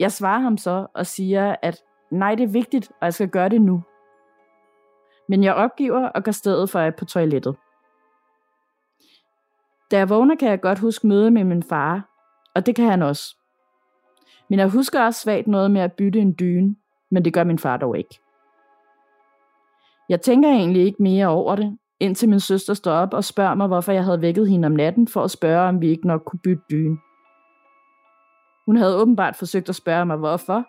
[0.00, 3.48] Jeg svarer ham så og siger, at nej, det er vigtigt, og jeg skal gøre
[3.48, 3.82] det nu.
[5.28, 7.56] Men jeg opgiver og går stedet for på toilettet.
[9.90, 12.08] Da jeg vågner, kan jeg godt huske møde med min far,
[12.54, 13.36] og det kan han også.
[14.48, 16.76] Men jeg husker også svagt noget med at bytte en dyne,
[17.10, 18.20] men det gør min far dog ikke.
[20.10, 23.66] Jeg tænker egentlig ikke mere over det, indtil min søster står op og spørger mig,
[23.66, 26.40] hvorfor jeg havde vækket hende om natten for at spørge, om vi ikke nok kunne
[26.44, 26.98] bytte dyne.
[28.66, 30.64] Hun havde åbenbart forsøgt at spørge mig, hvorfor,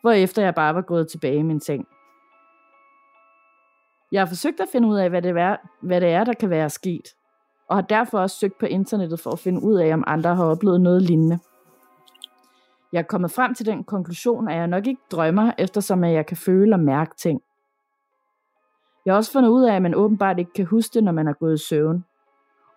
[0.00, 1.86] hvorefter jeg bare var gået tilbage i min seng.
[4.12, 6.50] Jeg har forsøgt at finde ud af, hvad det, er, hvad det er, der kan
[6.50, 7.08] være sket,
[7.68, 10.44] og har derfor også søgt på internettet for at finde ud af, om andre har
[10.44, 11.38] oplevet noget lignende.
[12.92, 16.36] Jeg er kommet frem til den konklusion, at jeg nok ikke drømmer, eftersom jeg kan
[16.36, 17.40] føle og mærke ting.
[19.06, 21.28] Jeg har også fundet ud af, at man åbenbart ikke kan huske det, når man
[21.28, 22.04] er gået i søvn.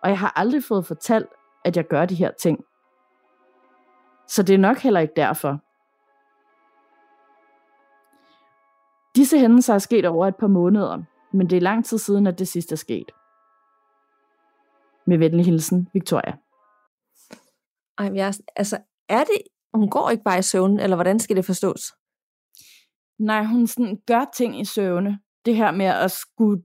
[0.02, 1.26] Og jeg har aldrig fået fortalt,
[1.64, 2.64] at jeg gør de her ting.
[4.28, 5.60] Så det er nok heller ikke derfor.
[9.16, 11.02] Disse hændelser er sket over et par måneder,
[11.32, 13.10] men det er lang tid siden, at det sidste er sket.
[15.06, 16.36] Med venlig hilsen, Victoria.
[17.98, 18.78] Ej, jeg, altså,
[19.08, 19.42] er det,
[19.74, 21.80] hun går ikke bare i søvn, eller hvordan skal det forstås?
[23.18, 25.18] Nej, hun sådan gør ting i søvne.
[25.44, 26.62] Det her med at skulle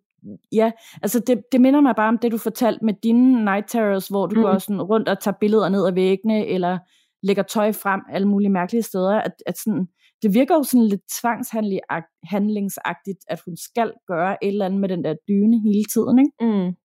[0.51, 0.71] ja,
[1.01, 4.27] altså det, det minder mig bare om det, du fortalte med dine night terrors, hvor
[4.27, 4.41] du mm.
[4.41, 6.77] går sådan rundt og tager billeder ned af væggene, eller
[7.23, 9.87] lægger tøj frem alle mulige mærkelige steder, at, at sådan,
[10.21, 15.03] det virker jo sådan lidt tvangshandlingsagtigt, at hun skal gøre et eller andet med den
[15.03, 16.33] der dyne hele tiden, ikke?
[16.41, 16.75] Mm.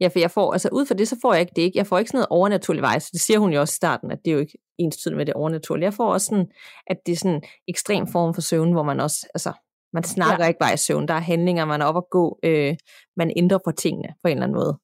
[0.00, 1.78] Ja, for jeg får, altså ud fra det, så får jeg ikke det ikke.
[1.78, 4.10] Jeg får ikke sådan noget overnaturligt vej, så det siger hun jo også i starten,
[4.10, 5.84] at det er jo ikke ens med det overnaturlige.
[5.84, 6.46] Jeg får også sådan,
[6.86, 9.52] at det er sådan en ekstrem form for søvn, hvor man også, altså,
[9.92, 10.48] man snakker ja.
[10.48, 11.08] ikke bare i søvn.
[11.08, 12.38] Der er handlinger, man er op at gå.
[12.42, 12.76] Øh,
[13.16, 14.78] man ændrer på tingene på en eller anden måde.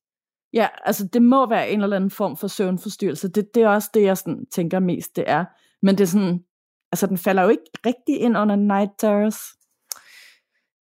[0.53, 3.29] Ja, altså det må være en eller anden form for søvnforstyrrelse.
[3.29, 5.45] Det, det er også det, jeg sådan, tænker mest, det er.
[5.83, 6.45] Men det er sådan,
[6.93, 9.39] altså den falder jo ikke rigtig ind under night terrors.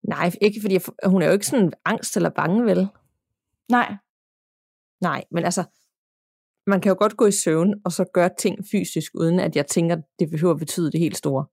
[0.08, 2.88] Nej, ikke fordi jeg, hun er jo ikke sådan angst eller bange, vel?
[3.70, 3.96] Nej.
[5.00, 5.64] Nej, men altså,
[6.66, 9.66] man kan jo godt gå i søvn, og så gøre ting fysisk, uden at jeg
[9.66, 11.46] tænker, det behøver at betyde det helt store.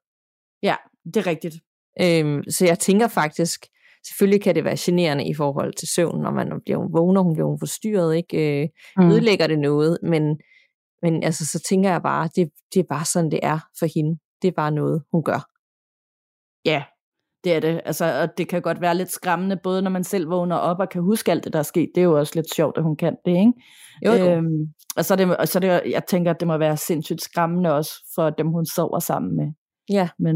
[0.63, 1.55] Ja, det er rigtigt.
[2.01, 3.65] Øhm, så jeg tænker faktisk,
[4.07, 7.57] selvfølgelig kan det være generende i forhold til søvn, når man bliver vågner, hun bliver
[7.59, 8.61] forstyrret, ikke?
[8.63, 9.11] Øh, mm.
[9.11, 10.23] Ødelægger det noget, men,
[11.01, 14.19] men altså, så tænker jeg bare, det, det er bare sådan, det er for hende.
[14.41, 15.47] Det er bare noget, hun gør.
[16.65, 16.83] Ja,
[17.43, 17.81] det er det.
[17.85, 20.89] Altså, og det kan godt være lidt skræmmende, både når man selv vågner op og
[20.89, 21.89] kan huske alt det, der er sket.
[21.95, 23.53] Det er jo også lidt sjovt, at hun kan det, ikke?
[24.05, 24.29] Jo, jo.
[24.29, 26.77] Øhm, og så er, det, og så er det, jeg tænker, at det må være
[26.77, 29.53] sindssygt skræmmende også for dem, hun sover sammen med.
[29.89, 30.09] Ja.
[30.19, 30.35] Men,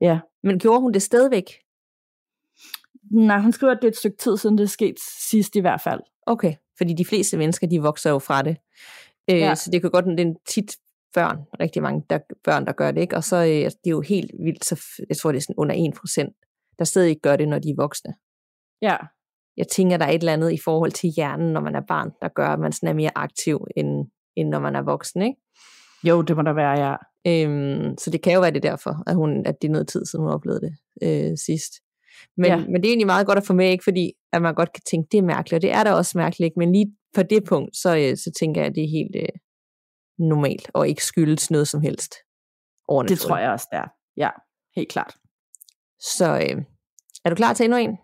[0.00, 0.20] ja.
[0.42, 1.44] Men gjorde hun det stadigvæk?
[3.10, 4.94] Nej, hun skriver, at det er et stykke tid siden, det er sket
[5.30, 6.00] sidst i hvert fald.
[6.26, 8.56] Okay, fordi de fleste mennesker, de vokser jo fra det.
[9.30, 9.54] Øh, ja.
[9.54, 10.76] Så det kan godt, det er tit
[11.14, 13.16] børn, rigtig mange der, børn, der gør det, ikke?
[13.16, 15.74] Og så øh, det er jo helt vildt, så jeg tror, det er sådan under
[15.74, 18.14] 1%, der stadig ikke gør det, når de er voksne.
[18.82, 18.96] Ja.
[19.56, 22.10] Jeg tænker, der er et eller andet i forhold til hjernen, når man er barn,
[22.22, 25.40] der gør, at man sådan er mere aktiv, end, end når man er voksen, ikke?
[26.04, 26.96] Jo, det må der være, ja.
[27.26, 30.06] Øhm, så det kan jo være det derfor, at, hun, at det er noget tid
[30.06, 31.72] siden, hun oplevede det øh, sidst.
[32.36, 32.56] Men, ja.
[32.56, 33.84] men det er egentlig meget godt at få med, ikke?
[33.84, 36.56] fordi at man godt kan tænke, det er mærkeligt, og det er da også mærkeligt,
[36.56, 39.38] men lige på det punkt, så, øh, så tænker jeg, at det er helt øh,
[40.18, 42.14] normalt, og ikke skyldes noget som helst.
[43.08, 43.88] Det tror jeg også, det er.
[44.16, 44.30] Ja,
[44.76, 45.14] helt klart.
[46.00, 46.62] Så øh,
[47.24, 47.96] er du klar til endnu en?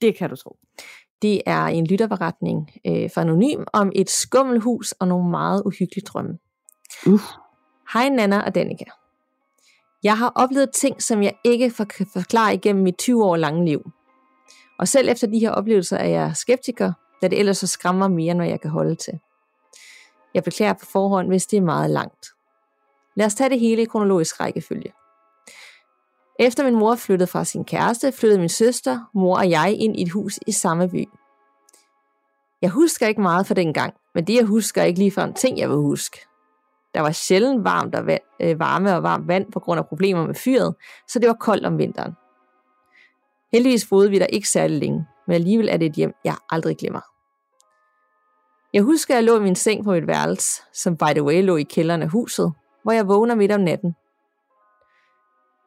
[0.00, 0.56] Det kan du tro.
[1.22, 6.38] Det er en lytterberetning øh, fra Anonym om et skummelhus og nogle meget uhyggelige drømme.
[7.06, 7.20] Uh.
[7.92, 8.84] Hej Nana og Danika.
[10.02, 13.90] Jeg har oplevet ting, som jeg ikke kan forklare igennem mit 20 år lange liv.
[14.78, 18.34] Og selv efter de her oplevelser er jeg skeptiker, da det ellers så skræmmer mere,
[18.34, 19.20] når jeg kan holde til.
[20.34, 22.26] Jeg beklager på forhånd, hvis det er meget langt.
[23.16, 24.92] Lad os tage det hele i kronologisk rækkefølge.
[26.38, 30.02] Efter min mor flyttede fra sin kæreste, flyttede min søster, mor og jeg ind i
[30.02, 31.08] et hus i samme by.
[32.62, 35.58] Jeg husker ikke meget fra den gang, men det jeg husker er ikke ligefrem ting,
[35.58, 36.27] jeg vil huske.
[36.98, 40.26] Der var sjældent varmt og vand, øh, varme og varmt vand på grund af problemer
[40.26, 40.74] med fyret,
[41.08, 42.12] så det var koldt om vinteren.
[43.52, 46.76] Heldigvis boede vi der ikke særlig længe, men alligevel er det et hjem, jeg aldrig
[46.76, 47.00] glemmer.
[48.72, 51.42] Jeg husker, at jeg lå i min seng på mit værelse, som by the way
[51.42, 53.94] lå i kælderen af huset, hvor jeg vågner midt om natten.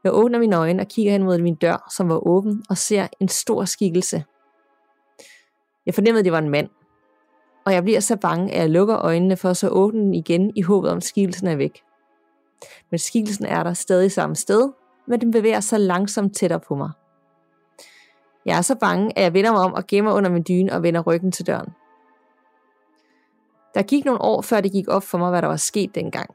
[0.04, 3.08] Jeg åbner mine øjne og kigger hen mod min dør, som var åben, og ser
[3.20, 4.24] en stor skikkelse.
[5.86, 6.70] Jeg fornemmede, at det var en mand,
[7.66, 10.52] og jeg bliver så bange, at jeg lukker øjnene for at så åbne den igen
[10.56, 11.82] i håbet om, at skikkelsen er væk.
[12.92, 14.70] Men skikkelsen er der stadig samme sted,
[15.08, 16.92] men den bevæger sig langsomt tættere på mig.
[18.46, 20.84] Jeg er så bange, at jeg vender mig om og gemmer under min dyne og
[20.84, 21.70] vender ryggen til døren.
[23.74, 26.30] Der gik nogle år, før det gik op for mig, hvad der var sket dengang.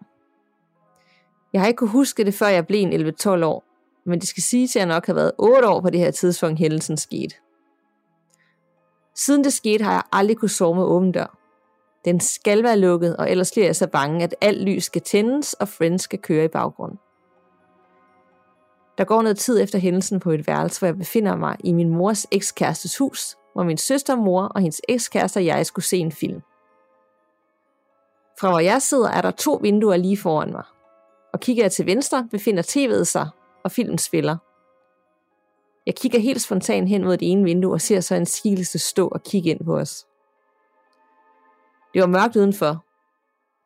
[1.53, 3.65] Jeg har ikke kunne huske det, før jeg blev en 11-12 år,
[4.07, 6.59] men det skal sige, at jeg nok har været 8 år på det her tidspunkt,
[6.59, 7.35] hændelsen skete.
[9.17, 11.39] Siden det skete, har jeg aldrig kunne sove med åben dør.
[12.05, 15.53] Den skal være lukket, og ellers bliver jeg så bange, at alt lys skal tændes,
[15.53, 16.99] og Friends skal køre i baggrunden.
[18.99, 21.89] Der går noget tid efter hændelsen på et værelse, hvor jeg befinder mig i min
[21.89, 26.13] mors ekskærestes hus, hvor min søster, mor og hendes ekskæreste og jeg skulle se en
[26.13, 26.41] film.
[28.41, 30.65] Fra hvor jeg sidder, er der to vinduer lige foran mig.
[31.33, 33.29] Og kigger jeg til venstre, befinder tv'et sig,
[33.65, 34.37] og filmen spiller.
[35.87, 39.09] Jeg kigger helt spontant hen mod det ene vindue og ser så en skikkelse stå
[39.09, 40.07] og kigge ind på os.
[41.95, 42.85] Det var mørkt udenfor,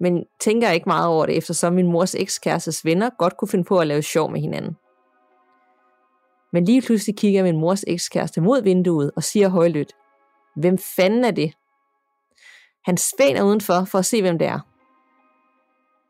[0.02, 3.78] men tænker ikke meget over det, eftersom min mors ekskærestes venner godt kunne finde på
[3.78, 4.76] at lave sjov med hinanden.
[6.52, 9.92] Men lige pludselig kigger min mors ekskæreste mod vinduet og siger højlydt,
[10.56, 11.52] Hvem fanden er det?
[12.84, 14.60] Han spænder udenfor for at se, hvem det er.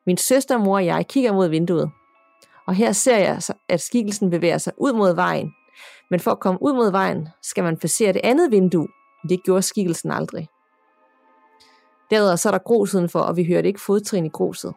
[0.06, 1.90] Min søster, mor og jeg kigger mod vinduet,
[2.66, 5.52] og her ser jeg, at skikkelsen bevæger sig ud mod vejen,
[6.10, 8.88] men for at komme ud mod vejen, skal man passere det andet vindue.
[9.28, 10.48] Det gjorde skikkelsen aldrig.
[12.10, 14.74] Derudover så er der grus udenfor, og vi hørte ikke fodtrin i gruset.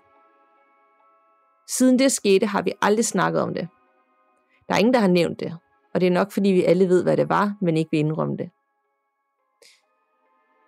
[1.67, 3.67] Siden det skete, har vi aldrig snakket om det.
[4.67, 5.57] Der er ingen, der har nævnt det,
[5.93, 8.37] og det er nok fordi vi alle ved, hvad det var, men ikke vil indrømme
[8.37, 8.49] det.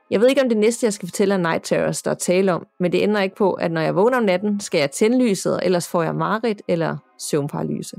[0.10, 2.54] Jeg ved ikke, om det næste, jeg skal fortælle er Night Terrors, der er tale
[2.54, 5.28] om, men det ændrer ikke på, at når jeg vågner om natten, skal jeg tænde
[5.28, 7.96] lyset, og ellers får jeg mareridt eller søvnparalyse.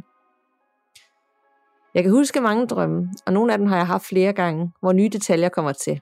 [1.97, 4.93] Jeg kan huske mange drømme, og nogle af dem har jeg haft flere gange, hvor
[4.93, 6.01] nye detaljer kommer til.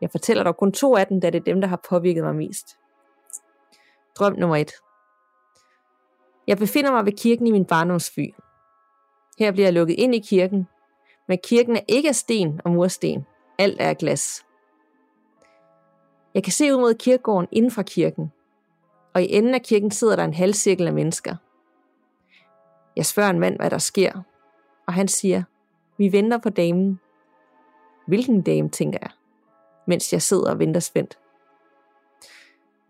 [0.00, 2.34] Jeg fortæller dog kun to af dem, da det er dem, der har påvirket mig
[2.34, 2.66] mest.
[4.18, 4.72] Drøm nummer et.
[6.46, 8.34] Jeg befinder mig ved kirken i min barndomsby.
[9.38, 10.68] Her bliver jeg lukket ind i kirken,
[11.28, 13.26] men kirken er ikke af sten og mursten.
[13.58, 14.46] Alt er af glas.
[16.34, 18.32] Jeg kan se ud mod kirkegården inden fra kirken,
[19.14, 21.36] og i enden af kirken sidder der en halvcirkel af mennesker.
[22.96, 24.22] Jeg spørger en mand, hvad der sker,
[24.86, 25.42] og han siger,
[25.98, 27.00] vi venter på damen.
[28.06, 29.10] Hvilken dame, tænker jeg,
[29.86, 31.18] mens jeg sidder og venter spændt.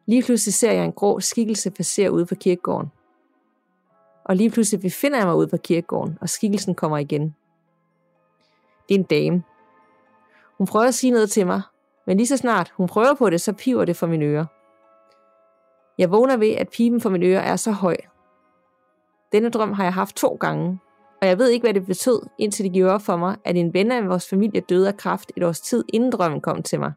[0.07, 2.93] Lige pludselig ser jeg en grå skikkelse passere ude på kirkegården.
[4.25, 7.35] Og lige pludselig befinder jeg mig ude på kirkegården, og skikkelsen kommer igen.
[8.89, 9.43] Det er en dame.
[10.59, 11.63] Hun prøver at sige noget til mig,
[12.07, 14.47] men lige så snart hun prøver på det, så piver det for mine ører.
[15.99, 17.97] Jeg vågner ved, at pipen for mine ører er så høj.
[19.33, 20.79] Denne drøm har jeg haft to gange,
[21.25, 23.93] og jeg ved ikke, hvad det betød, indtil det gjorde for mig, at en ven
[23.93, 26.93] af vores familie døde af kræft et års tid, inden drømmen kom til mig.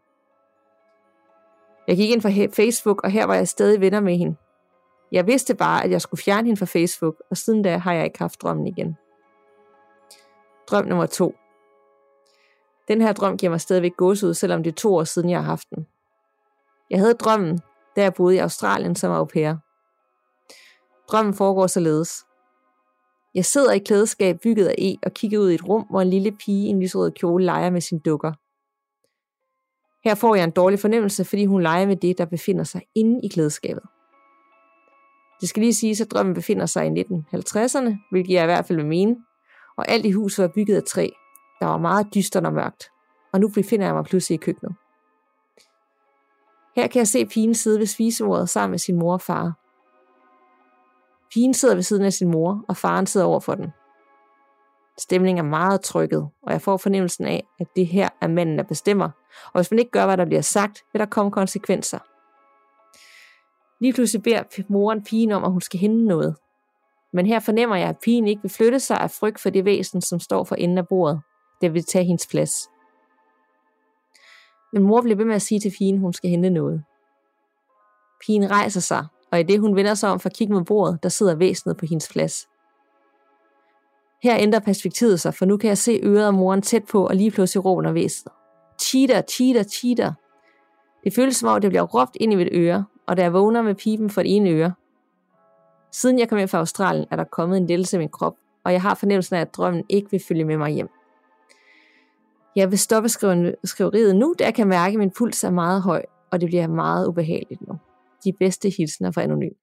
[1.87, 4.35] Jeg gik ind på Facebook, og her var jeg stadig venner med hende.
[5.11, 8.05] Jeg vidste bare, at jeg skulle fjerne hende fra Facebook, og siden da har jeg
[8.05, 8.97] ikke haft drømmen igen.
[10.67, 11.35] Drøm nummer to.
[12.87, 15.45] Den her drøm giver mig stadigvæk gåsehud, selvom det er to år siden, jeg har
[15.45, 15.87] haft den.
[16.89, 17.59] Jeg havde drømmen,
[17.95, 19.55] da jeg boede i Australien som au pair.
[21.11, 22.26] Drømmen foregår således.
[23.37, 26.09] Jeg sidder i klædeskab bygget af E og kigger ud i et rum, hvor en
[26.09, 28.33] lille pige i en lysrød kjole leger med sine dukker.
[30.07, 33.19] Her får jeg en dårlig fornemmelse, fordi hun leger med det, der befinder sig inde
[33.23, 33.83] i klædeskabet.
[35.41, 38.77] Det skal lige siges, at drømmen befinder sig i 1950'erne, hvilket jeg i hvert fald
[38.77, 39.15] vil mene,
[39.77, 41.09] og alt i huset var bygget af træ,
[41.59, 42.83] Der var meget dystert og mørkt,
[43.33, 44.75] og nu befinder jeg mig pludselig i køkkenet.
[46.75, 49.66] Her kan jeg se pigen sidde ved spisebordet sammen med sin mor og far.
[51.33, 53.67] Pigen sidder ved siden af sin mor, og faren sidder over for den.
[54.99, 58.63] Stemningen er meget trykket, og jeg får fornemmelsen af, at det her er manden, der
[58.63, 59.09] bestemmer,
[59.45, 61.99] og hvis man ikke gør, hvad der bliver sagt, vil der komme konsekvenser.
[63.79, 66.35] Lige pludselig beder moren pigen om, at hun skal hente noget.
[67.13, 70.01] Men her fornemmer jeg, at pigen ikke vil flytte sig af frygt for det væsen,
[70.01, 71.21] som står for enden af bordet.
[71.61, 72.69] Det vil tage hendes plads.
[74.73, 76.83] Men mor bliver ved med at sige til pigen, at hun skal hente noget.
[78.25, 81.03] Pigen rejser sig, og i det hun vender sig om for at kigge mod bordet,
[81.03, 82.47] der sidder væsenet på hendes plads.
[84.23, 87.15] Her ændrer perspektivet sig, for nu kan jeg se øret af moren tæt på, og
[87.15, 88.33] lige pludselig råber væsenet.
[88.81, 90.13] Cheater, cheater, cheater.
[91.03, 93.61] Det føles som om, det bliver råbt ind i mit øre, og da jeg vågner
[93.61, 94.73] med pipen for det ene øre.
[95.91, 98.71] Siden jeg kom hjem fra Australien, er der kommet en lettelse i min krop, og
[98.73, 100.89] jeg har fornemmelsen af, at drømmen ikke vil følge med mig hjem.
[102.55, 103.09] Jeg vil stoppe
[103.63, 106.67] skriveriet nu, da jeg kan mærke, at min puls er meget høj, og det bliver
[106.67, 107.77] meget ubehageligt nu.
[108.27, 109.55] De bedste hilsner fra Anonym.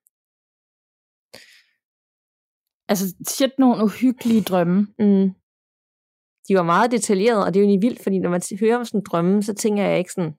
[2.89, 4.87] Altså, shit, nogle uhyggelige drømme.
[4.99, 5.31] Mm.
[6.49, 8.85] De var meget detaljerede, og det er jo egentlig vildt, fordi når man hører om
[8.85, 10.35] sådan en drømme, så tænker jeg ikke sådan,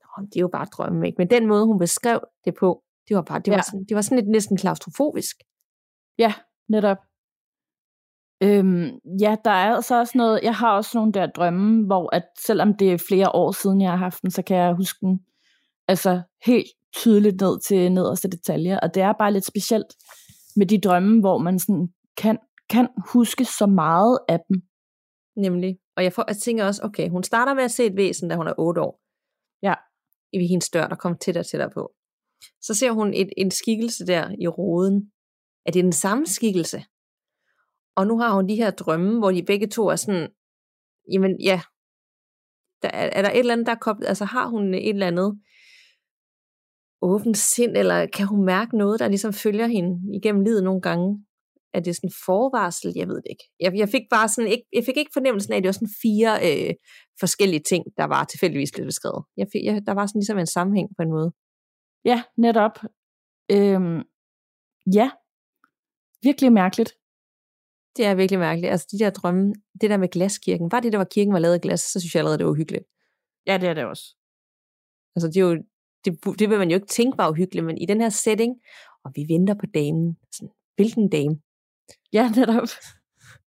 [0.00, 1.16] Nå, det er jo bare drømme, ikke?
[1.18, 3.54] Men den måde, hun beskrev det på, det var bare, det, ja.
[3.54, 5.36] var, sådan, det var sådan lidt næsten klaustrofobisk.
[6.18, 6.34] Ja,
[6.68, 6.98] netop.
[8.42, 8.88] Øhm,
[9.20, 12.74] ja, der er så også noget, jeg har også nogle der drømme, hvor at selvom
[12.74, 15.20] det er flere år siden, jeg har haft den, så kan jeg huske den
[15.88, 16.66] altså helt
[16.96, 19.86] tydeligt ned til nederste detaljer, og det er bare lidt specielt
[20.56, 22.38] med de drømme, hvor man sådan kan,
[22.70, 24.62] kan huske så meget af dem.
[25.36, 25.78] Nemlig.
[25.96, 28.36] Og jeg, får, jeg tænker også, okay, hun starter med at se et væsen, da
[28.36, 29.00] hun er 8 år.
[29.62, 29.74] Ja.
[30.32, 31.92] I hendes dør, der kommer tættere og tættere på.
[32.60, 35.12] Så ser hun et, en skikkelse der i roden.
[35.66, 36.84] Er det den samme skikkelse?
[37.96, 40.28] Og nu har hun de her drømme, hvor de begge to er sådan,
[41.12, 41.60] jamen ja,
[42.82, 45.06] der, er, er der et eller andet, der er koblet, altså har hun et eller
[45.06, 45.40] andet
[47.02, 51.24] åbent sind, eller kan hun mærke noget, der ligesom følger hende igennem livet nogle gange?
[51.74, 52.92] Er det sådan forvarsel?
[52.96, 53.44] Jeg ved det ikke.
[53.60, 55.98] Jeg, jeg fik bare sådan ikke, jeg fik ikke fornemmelsen af, at det var sådan
[56.02, 56.74] fire øh,
[57.20, 59.24] forskellige ting, der var tilfældigvis blevet beskrevet.
[59.36, 61.32] Jeg fik, jeg, der var sådan ligesom en sammenhæng på en måde.
[62.04, 62.76] Ja, netop.
[63.52, 64.00] Øhm,
[64.98, 65.10] ja,
[66.22, 66.92] virkelig mærkeligt.
[67.96, 68.70] Det er virkelig mærkeligt.
[68.70, 71.54] Altså de der drømme, det der med glaskirken, var det der var kirken var lavet
[71.54, 72.84] af glas, så synes jeg allerede, det var uhyggeligt.
[73.46, 74.04] Ja, det er det også.
[75.16, 75.62] Altså det er jo,
[76.04, 78.56] det, det vil man jo ikke tænke var uhyggeligt, men i den her setting,
[79.04, 80.16] og vi venter på damen.
[80.32, 81.40] Sådan, hvilken dame?
[82.12, 82.68] Ja, netop.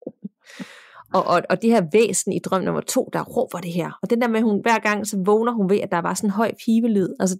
[1.15, 3.99] og, og, og det her væsen i drøm nummer to, der råber det her.
[4.01, 6.13] Og den der med, at hun hver gang så vågner hun ved, at der var
[6.13, 7.15] sådan en høj pibelyd.
[7.19, 7.37] Altså,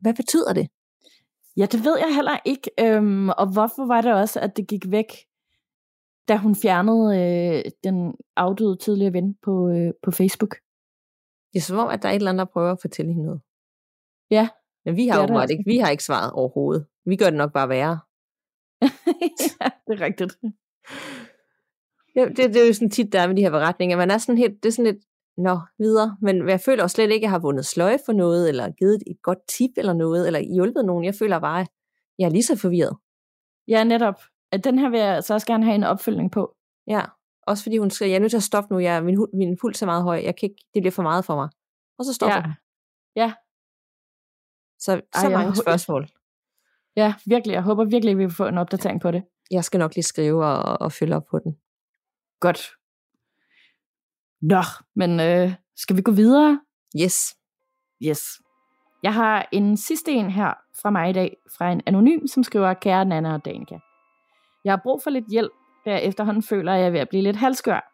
[0.00, 0.68] hvad betyder det?
[1.56, 2.70] Ja, det ved jeg heller ikke.
[2.80, 5.10] Øhm, og hvorfor var det også, at det gik væk,
[6.28, 10.56] da hun fjernede øh, den afdøde tidligere ven på, øh, på Facebook?
[11.52, 13.26] Det er som om, at der er et eller andet, der prøver at fortælle hende
[13.26, 13.40] noget.
[14.30, 14.48] Ja.
[14.84, 16.86] Men vi har jo ikke, vi har ikke svaret overhovedet.
[17.04, 17.98] Vi gør det nok bare værre.
[19.60, 20.36] ja, det er rigtigt.
[22.16, 23.96] Ja, det, det er jo sådan tit, der er med de her beretninger.
[23.96, 25.04] Man er sådan helt, det er sådan lidt,
[25.36, 26.16] nå, videre.
[26.22, 29.02] Men jeg føler også slet ikke, at jeg har vundet sløje for noget, eller givet
[29.06, 31.04] et godt tip eller noget, eller hjulpet nogen.
[31.04, 31.68] Jeg føler bare, at
[32.18, 32.96] jeg er lige så forvirret.
[33.68, 34.20] Ja, netop.
[34.52, 36.56] At den her vil jeg så også gerne have en opfølgning på.
[36.86, 37.02] Ja,
[37.46, 39.82] også fordi hun siger, jeg er nødt til at stoppe nu, jeg, min, min puls
[39.82, 41.48] er meget høj, jeg kan ikke, det bliver for meget for mig.
[41.98, 42.42] Og så stopper ja.
[42.42, 42.52] hun.
[43.16, 43.32] Ja.
[44.78, 46.08] Så, Ej, så mange jeg, spørgsmål.
[46.96, 47.54] Ja, virkelig.
[47.54, 49.24] Jeg håber virkelig, at vi får en opdatering på det.
[49.50, 51.56] Jeg skal nok lige skrive og, og følge op på den.
[52.40, 52.70] Godt.
[54.42, 54.62] Nå,
[54.94, 56.60] men øh, skal vi gå videre?
[57.02, 57.36] Yes.
[58.02, 58.22] Yes.
[59.02, 62.74] Jeg har en sidste en her fra mig i dag, fra en anonym, som skriver,
[62.74, 63.78] kære Nana og Danika.
[64.64, 65.52] Jeg har brug for lidt hjælp,
[65.84, 67.92] da jeg efterhånden føler, at jeg er ved at blive lidt halskør.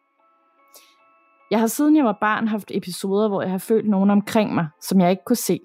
[1.51, 4.67] Jeg har siden jeg var barn haft episoder, hvor jeg har følt nogen omkring mig,
[4.81, 5.59] som jeg ikke kunne se.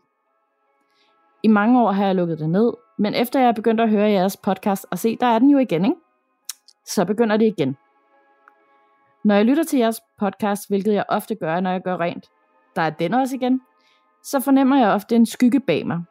[1.43, 4.37] I mange år har jeg lukket det ned, men efter jeg begyndte at høre jeres
[4.37, 5.97] podcast og se, der er den jo igen, ikke?
[6.87, 7.77] Så begynder det igen.
[9.25, 12.27] Når jeg lytter til jeres podcast, hvilket jeg ofte gør, når jeg gør rent,
[12.77, 13.61] der er den også igen,
[14.23, 16.03] så fornemmer jeg ofte en skygge bag mig.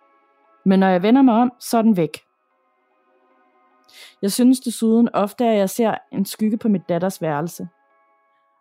[0.65, 2.17] Men når jeg vender mig om, så er den væk.
[4.21, 7.67] Jeg synes desuden ofte, at jeg ser en skygge på mit datters værelse.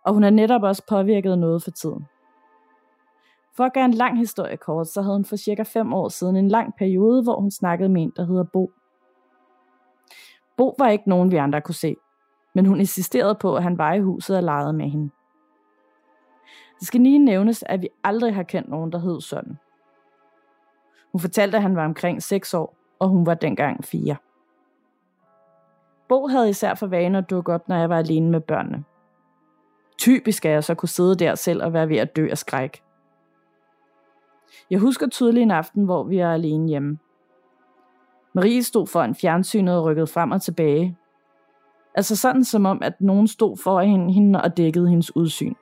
[0.05, 2.07] Og hun er netop også påvirket noget for tiden.
[3.57, 6.37] For at gøre en lang historie kort, så havde hun for cirka 5 år siden
[6.37, 8.71] en lang periode, hvor hun snakkede med en, der hedder Bo.
[10.57, 11.97] Bo var ikke nogen, vi andre kunne se,
[12.55, 15.11] men hun insisterede på, at han var i huset og legede med hende.
[16.79, 19.59] Det skal lige nævnes, at vi aldrig har kendt nogen, der hed sådan.
[21.13, 24.17] Hun fortalte, at han var omkring 6 år, og hun var dengang 4.
[26.09, 28.85] Bo havde især for vane at dukke op, når jeg var alene med børnene.
[29.99, 32.86] Typisk at jeg så kunne sidde der selv og være ved at dø af skræk.
[34.71, 36.99] Jeg husker tydeligt en aften, hvor vi er alene hjemme.
[38.35, 40.99] Marie stod foran fjernsynet og rykkede frem og tilbage.
[41.95, 45.55] Altså sådan som om, at nogen stod foran hende og dækkede hendes udsyn.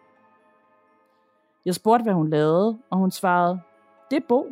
[1.65, 3.61] Jeg spurgte, hvad hun lavede, og hun svarede,
[4.11, 4.47] det er Bo.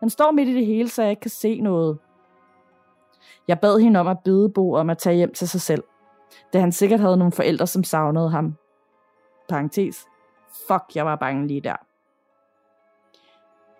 [0.00, 1.98] Han står midt i det hele, så jeg ikke kan se noget.
[3.48, 5.82] Jeg bad hende om at bede Bo om at tage hjem til sig selv,
[6.52, 8.54] da han sikkert havde nogle forældre, som savnede ham.
[9.48, 10.06] Parenthes.
[10.68, 11.76] Fuck, jeg var bange lige der.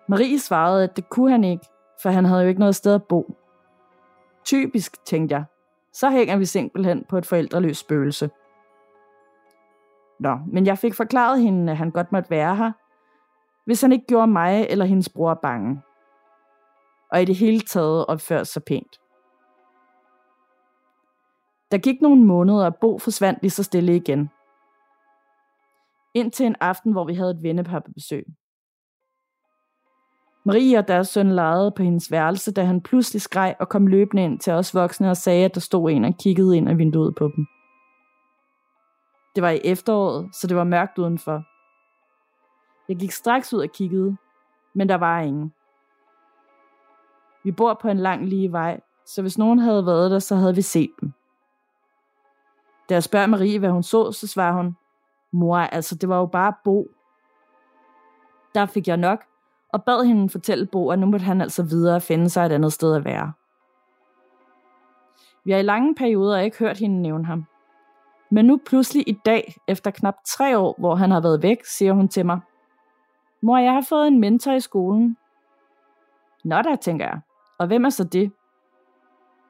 [0.09, 1.65] Marie svarede, at det kunne han ikke,
[2.01, 3.37] for han havde jo ikke noget sted at bo.
[4.45, 5.45] Typisk, tænkte jeg.
[5.93, 8.29] Så hænger vi simpelthen på et forældreløst spøgelse.
[10.19, 12.71] Nå, men jeg fik forklaret hende, at han godt måtte være her,
[13.65, 15.81] hvis han ikke gjorde mig eller hendes bror bange.
[17.11, 18.99] Og i det hele taget opførte sig pænt.
[21.71, 24.29] Der gik nogle måneder, og Bo forsvandt lige så stille igen.
[26.13, 28.25] Indtil en aften, hvor vi havde et vennepar på besøg.
[30.47, 34.23] Marie og deres søn legede på hendes værelse, da han pludselig skreg og kom løbende
[34.23, 37.15] ind til os voksne og sagde, at der stod en og kiggede ind af vinduet
[37.15, 37.47] på dem.
[39.35, 41.43] Det var i efteråret, så det var mørkt udenfor.
[42.89, 44.17] Jeg gik straks ud og kiggede,
[44.73, 45.53] men der var ingen.
[47.43, 50.55] Vi bor på en lang lige vej, så hvis nogen havde været der, så havde
[50.55, 51.13] vi set dem.
[52.89, 54.77] Da jeg spørger Marie, hvad hun så, så svarer hun,
[55.31, 56.87] mor, altså det var jo bare Bo.
[58.55, 59.25] Der fik jeg nok,
[59.73, 62.73] og bad hende fortælle Bo, at nu måtte han altså videre finde sig et andet
[62.73, 63.33] sted at være.
[65.43, 67.45] Vi har i lange perioder ikke hørt hende nævne ham.
[68.31, 71.93] Men nu pludselig i dag, efter knap tre år, hvor han har været væk, siger
[71.93, 72.39] hun til mig,
[73.41, 75.17] Mor, jeg har fået en mentor i skolen.
[76.43, 77.19] Nå da, tænker jeg.
[77.57, 78.31] Og hvem er så det?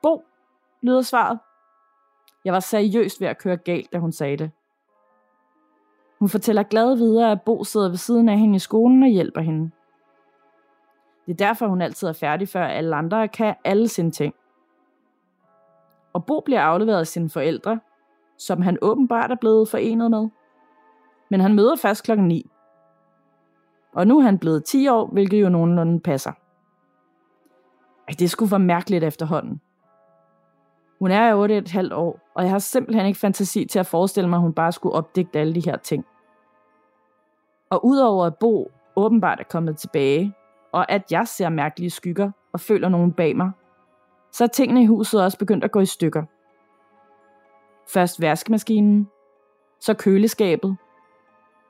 [0.02, 0.24] Bo,
[0.82, 1.40] lyder svaret.
[2.46, 4.52] Jeg var seriøst ved at køre galt, da hun sagde det.
[6.20, 9.42] Hun fortæller glad videre, at Bo sidder ved siden af hende i skolen og hjælper
[9.42, 9.72] hende.
[11.28, 14.34] Det er derfor, hun altid er færdig, før alle andre kan alle sine ting.
[16.14, 17.80] Og Bo bliver afleveret af sine forældre,
[18.38, 20.30] som han åbenbart er blevet forenet med.
[21.30, 22.50] Men han møder først klokken 9.
[23.94, 26.32] Og nu er han blevet 10 år, hvilket jo nogenlunde passer.
[28.08, 29.62] Ej, det skulle være mærkeligt efterhånden.
[31.00, 34.30] Hun er 8 et halvt år, og jeg har simpelthen ikke fantasi til at forestille
[34.30, 36.06] mig, at hun bare skulle opdigte alle de her ting.
[37.70, 40.34] Og udover at Bo åbenbart er kommet tilbage,
[40.78, 43.52] og at jeg ser mærkelige skygger og føler nogen bag mig,
[44.32, 46.24] så er tingene i huset også begyndt at gå i stykker.
[47.94, 49.08] Først vaskemaskinen,
[49.80, 50.78] så køleskabet,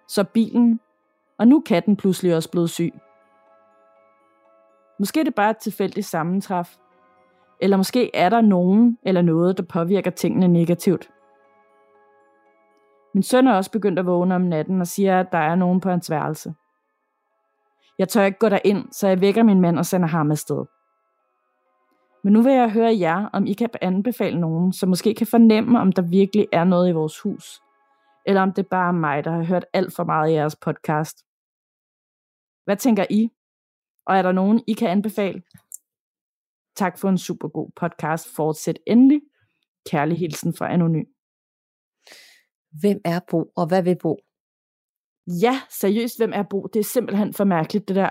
[0.07, 0.79] så bilen,
[1.37, 2.93] og nu er katten pludselig også blevet syg.
[4.99, 6.75] Måske er det bare et tilfældigt sammentræf,
[7.61, 11.09] eller måske er der nogen eller noget, der påvirker tingene negativt.
[13.13, 15.81] Min søn er også begyndt at vågne om natten og siger, at der er nogen
[15.81, 16.53] på hans værelse.
[17.97, 20.65] Jeg tør ikke gå derind, så jeg vækker min mand og sender ham afsted.
[22.23, 25.79] Men nu vil jeg høre jer, om I kan anbefale nogen, som måske kan fornemme,
[25.79, 27.61] om der virkelig er noget i vores hus.
[28.25, 31.17] Eller om det bare er mig, der har hørt alt for meget i jeres podcast.
[32.65, 33.29] Hvad tænker I?
[34.05, 35.43] Og er der nogen, I kan anbefale?
[36.75, 38.35] Tak for en super god podcast.
[38.35, 39.21] Fortsæt endelig.
[39.89, 41.05] Kærlig hilsen fra Anonym.
[42.81, 44.19] Hvem er Bo, og hvad vil Bo?
[45.27, 46.67] Ja, seriøst, hvem er Bo?
[46.73, 48.09] Det er simpelthen for mærkeligt, det der.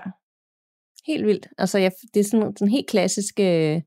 [1.07, 1.47] Helt vildt.
[1.57, 3.81] Altså, jeg, det er sådan, sådan helt klassisk øh,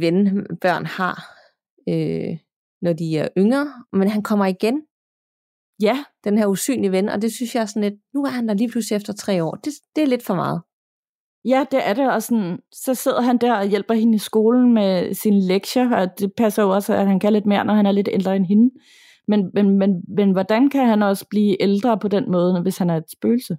[0.00, 1.36] ven, børn har,
[1.88, 2.38] øh,
[2.82, 3.72] når de er yngre.
[3.92, 4.82] Men han kommer igen.
[5.82, 6.04] Ja.
[6.24, 8.54] Den her usynlige ven, og det synes jeg er sådan lidt, nu er han der
[8.54, 9.54] lige pludselig efter tre år.
[9.54, 10.62] Det, det er lidt for meget.
[11.44, 14.74] Ja, det er det, og sådan, så sidder han der og hjælper hende i skolen
[14.74, 17.86] med sine lektier, og det passer jo også, at han kan lidt mere, når han
[17.86, 18.70] er lidt ældre end hende.
[19.30, 22.90] Men, men, men, men hvordan kan han også blive ældre på den måde, hvis han
[22.90, 23.58] er et spøgelse?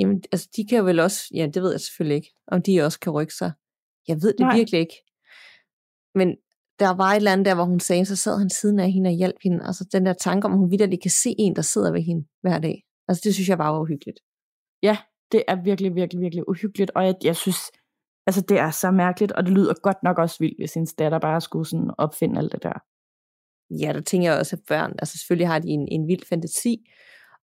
[0.00, 2.82] Jamen, altså, de kan jo vel også, ja, det ved jeg selvfølgelig ikke, om de
[2.86, 3.52] også kan rykke sig.
[4.08, 4.56] Jeg ved det Nej.
[4.56, 4.96] virkelig ikke.
[6.14, 6.28] Men
[6.78, 9.08] der var et eller andet der, hvor hun sagde, så sad han siden af hende
[9.08, 9.64] og hjalp hende.
[9.66, 12.26] Altså den der tanke om, at hun vidderligt kan se en, der sidder ved hende
[12.40, 12.84] hver dag.
[13.08, 14.20] Altså det synes jeg bare var uhyggeligt.
[14.82, 14.96] Ja,
[15.32, 17.60] det er virkelig, virkelig, virkelig uhyggeligt, og jeg, jeg synes,
[18.26, 21.18] altså det er så mærkeligt, og det lyder godt nok også vildt, hvis hendes datter
[21.18, 22.78] bare skulle sådan opfinde alt det der.
[23.70, 26.90] Ja, der tænker jeg også, at børn, altså selvfølgelig har de en, en vild fantasi,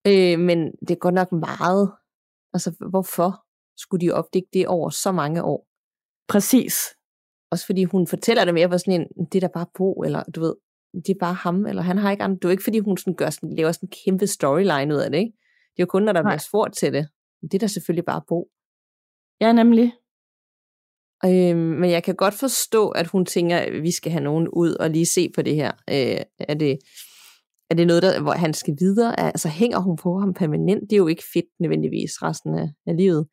[0.07, 1.91] øh, men det er godt nok meget,
[2.53, 3.45] altså hvorfor
[3.77, 5.67] skulle de opdække det over så mange år?
[6.27, 6.75] Præcis.
[7.51, 10.23] Også fordi hun fortæller det mere på sådan en, det er da bare Bo, eller
[10.23, 10.55] du ved,
[10.93, 12.41] det er bare ham, eller han har ikke andet.
[12.41, 14.99] Det er jo ikke, fordi hun sådan gør sådan, laver sådan en kæmpe storyline ud
[14.99, 15.31] af det, ikke?
[15.73, 17.07] Det er jo kun, når der bliver spurgt til det.
[17.41, 18.49] Det er da selvfølgelig bare Bo.
[19.41, 19.93] Ja, nemlig.
[21.25, 24.73] Øh, men jeg kan godt forstå, at hun tænker, at vi skal have nogen ud
[24.73, 25.71] og lige se på det her.
[25.89, 26.77] Øh, er, det,
[27.69, 29.19] er det noget, der, hvor han skal videre?
[29.19, 30.81] Altså hænger hun på ham permanent?
[30.89, 33.27] Det er jo ikke fedt nødvendigvis resten af, af livet.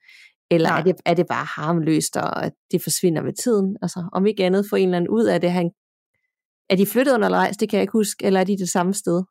[0.50, 3.76] Eller er det, er det bare harmløst, og at det forsvinder med tiden?
[3.82, 5.52] Altså, om ikke andet få en eller anden ud af det.
[5.52, 5.70] Han,
[6.70, 7.56] er de flyttet undervejs?
[7.56, 8.24] Det kan jeg ikke huske.
[8.24, 9.22] Eller er de det samme sted?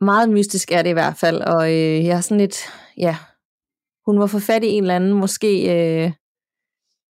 [0.00, 2.56] Meget mystisk er det i hvert fald, og øh, jeg er sådan lidt,
[2.98, 3.16] ja,
[4.10, 6.12] hun var for fat i en eller anden, måske, øh,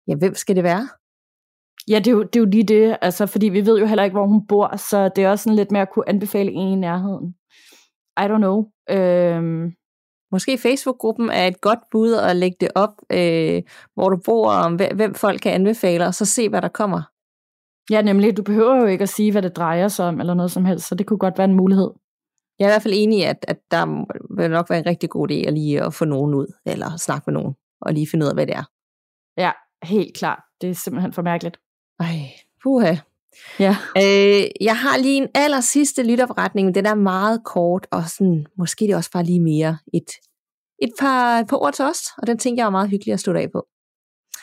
[0.08, 0.88] ja, hvem skal det være?
[1.88, 4.04] Ja, det er, jo, det er jo lige det, altså, fordi vi ved jo heller
[4.04, 6.68] ikke, hvor hun bor, så det er også sådan lidt med at kunne anbefale en
[6.72, 7.34] i nærheden.
[8.22, 8.64] I don't know.
[8.90, 9.72] Øhm.
[10.32, 13.62] Måske Facebook-gruppen er et godt bud at lægge det op, øh,
[13.94, 17.02] hvor du bor, og hvem folk kan anbefale, og så se, hvad der kommer.
[17.90, 18.36] Ja, nemlig.
[18.36, 20.88] Du behøver jo ikke at sige, hvad det drejer sig om, eller noget som helst,
[20.88, 21.90] så det kunne godt være en mulighed.
[22.58, 25.10] Jeg er i hvert fald enig i, at, at der vil nok være en rigtig
[25.10, 28.24] god idé at lige at få nogen ud, eller snakke med nogen, og lige finde
[28.24, 28.64] ud af, hvad det er.
[29.36, 29.52] Ja,
[29.82, 30.42] helt klart.
[30.60, 31.56] Det er simpelthen for mærkeligt.
[32.00, 32.18] Ej,
[32.62, 32.96] puha.
[33.58, 33.76] Ja.
[33.96, 38.46] Øh, jeg har lige en aller sidste lytopretning, men den er meget kort, og sådan,
[38.58, 40.10] måske det er også bare lige mere et,
[40.82, 43.20] et, par, et par ord til os, og den tænker jeg er meget hyggelig at
[43.20, 43.66] slutte af på.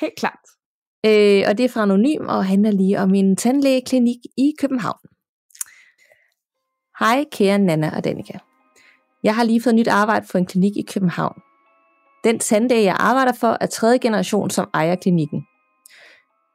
[0.01, 0.43] Helt klart.
[1.05, 4.99] Øh, og det er fra Anonym, og handler lige om en tandlægeklinik i København.
[7.03, 8.37] Hej kære Nana og Danika.
[9.23, 11.41] Jeg har lige fået nyt arbejde for en klinik i København.
[12.23, 15.45] Den tandlæge, jeg arbejder for, er tredje generation, som ejer klinikken.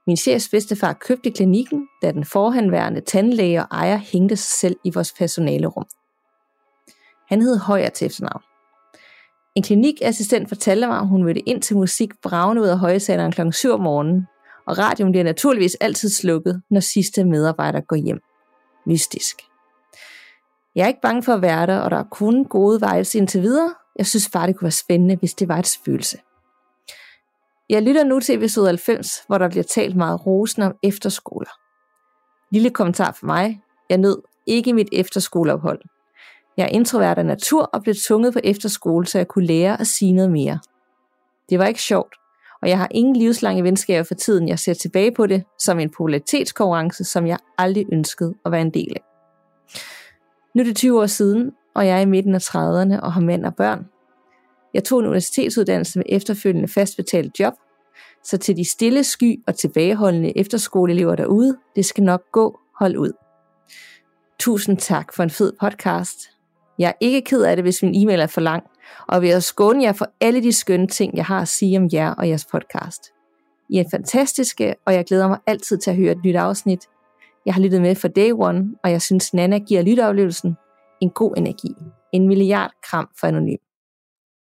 [0.06, 4.90] Min chefs bedstefar købte klinikken, da den forhenværende tandlæge og ejer hængte sig selv i
[4.94, 5.86] vores personalerum.
[7.28, 8.42] Han hed Højer til efternavn.
[9.54, 13.40] En klinikassistent fortalte mig, at hun mødte ind til musik bravende ud af højsaleren kl.
[13.52, 14.26] 7 om morgenen,
[14.66, 18.20] og radioen bliver naturligvis altid slukket, når sidste medarbejder går hjem.
[18.86, 19.47] Mystisk.
[20.78, 23.42] Jeg er ikke bange for at være der, og der er kun gode vibes indtil
[23.42, 23.74] videre.
[23.96, 26.18] Jeg synes bare, det kunne være spændende, hvis det var et spøgelse.
[27.68, 31.50] Jeg lytter nu til episode 90, hvor der bliver talt meget rosende om efterskoler.
[32.52, 33.60] Lille kommentar for mig.
[33.90, 35.80] Jeg nød ikke mit efterskoleophold.
[36.56, 39.86] Jeg er introvert af natur og blev tvunget på efterskole, så jeg kunne lære at
[39.86, 40.58] sige noget mere.
[41.50, 42.14] Det var ikke sjovt,
[42.62, 44.48] og jeg har ingen livslange venskaber for tiden.
[44.48, 48.74] Jeg ser tilbage på det som en popularitetskonkurrence, som jeg aldrig ønskede at være en
[48.74, 49.07] del af.
[50.58, 53.20] Nu er det 20 år siden, og jeg er i midten af 30'erne og har
[53.20, 53.86] mænd og børn.
[54.74, 57.52] Jeg tog en universitetsuddannelse med efterfølgende fastbetalt job,
[58.24, 63.12] så til de stille sky og tilbageholdende efterskoleelever derude, det skal nok gå, hold ud.
[64.38, 66.18] Tusind tak for en fed podcast.
[66.78, 68.62] Jeg er ikke ked af det, hvis min e-mail er for lang,
[69.08, 71.88] og vil jeg skåne jer for alle de skønne ting, jeg har at sige om
[71.92, 73.02] jer og jeres podcast.
[73.70, 76.80] I er fantastiske, og jeg glæder mig altid til at høre et nyt afsnit.
[77.48, 80.56] Jeg har lyttet med for day one, og jeg synes, Nana giver lytteoplevelsen
[81.00, 81.68] en god energi.
[82.12, 83.56] En milliard kram for anonym.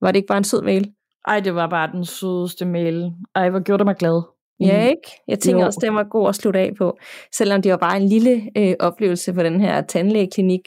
[0.02, 0.92] Var det ikke bare en sød mail?
[1.28, 3.12] Ej, det var bare den sødeste mail.
[3.36, 4.22] Ej, hvor gjorde det mig glad.
[4.60, 5.22] Ja, ikke?
[5.28, 5.66] Jeg tænker jo.
[5.66, 6.98] også, det var god at slutte af på.
[7.34, 10.62] Selvom det var bare en lille øh, oplevelse på den her tandlægeklinik,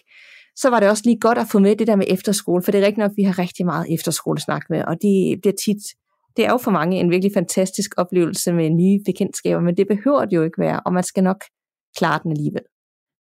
[0.57, 2.81] så var det også lige godt at få med det der med efterskole, for det
[2.81, 5.83] er rigtigt nok, at vi har rigtig meget efterskolesnak med, og det bliver tit,
[6.37, 10.25] det er jo for mange en virkelig fantastisk oplevelse med nye bekendtskaber, men det behøver
[10.25, 11.45] det jo ikke være, og man skal nok
[11.97, 12.63] klare den alligevel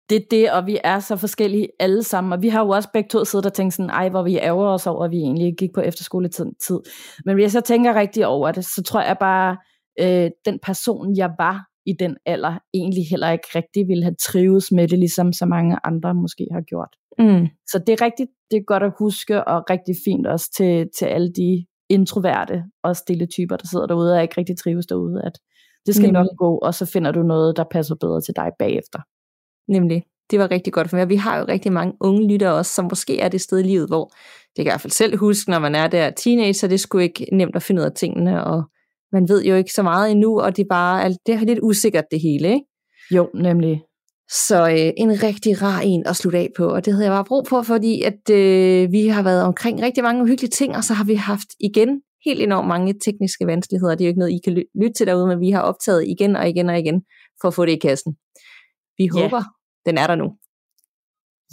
[0.09, 2.89] det er det, og vi er så forskellige alle sammen, og vi har jo også
[2.93, 5.55] begge to siddet og tænkt sådan, ej, hvor vi ærger os over, at vi egentlig
[5.57, 6.79] gik på efterskoletid.
[7.25, 9.57] Men hvis jeg så tænker rigtig over det, så tror jeg bare,
[9.99, 14.71] øh, den person, jeg var i den alder, egentlig heller ikke rigtig ville have trives
[14.71, 16.95] med det, ligesom så mange andre måske har gjort.
[17.19, 17.47] Mm.
[17.67, 21.05] Så det er rigtigt, det er godt at huske, og rigtig fint også til, til
[21.05, 25.39] alle de introverte og stille typer, der sidder derude og ikke rigtig trives derude, at
[25.85, 26.13] det skal mm.
[26.13, 28.99] nok gå, og så finder du noget, der passer bedre til dig bagefter.
[29.67, 30.03] Nemlig.
[30.31, 31.09] Det var rigtig godt for mig.
[31.09, 33.87] Vi har jo rigtig mange unge lyttere også, som måske er det sted i livet,
[33.87, 34.05] hvor
[34.55, 36.77] det kan jeg i hvert fald selv huske, når man er der teenager, det er
[36.77, 38.63] sgu ikke nemt at finde ud af tingene, og
[39.11, 42.05] man ved jo ikke så meget endnu, og det er bare det er lidt usikkert
[42.11, 42.65] det hele, ikke?
[43.11, 43.81] Jo, nemlig.
[44.47, 47.25] Så øh, en rigtig rar en at slutte af på, og det havde jeg bare
[47.25, 50.93] brug for, fordi at øh, vi har været omkring rigtig mange uhyggelige ting, og så
[50.93, 53.95] har vi haft igen helt enormt mange tekniske vanskeligheder.
[53.95, 56.35] Det er jo ikke noget, I kan lytte til derude, men vi har optaget igen
[56.35, 57.03] og igen og igen
[57.41, 58.15] for at få det i kassen.
[58.97, 59.23] Vi yeah.
[59.23, 59.43] håber,
[59.85, 60.27] den er der nu.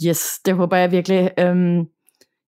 [0.07, 1.31] Yes, det håber jeg virkelig.
[1.39, 1.79] Øhm,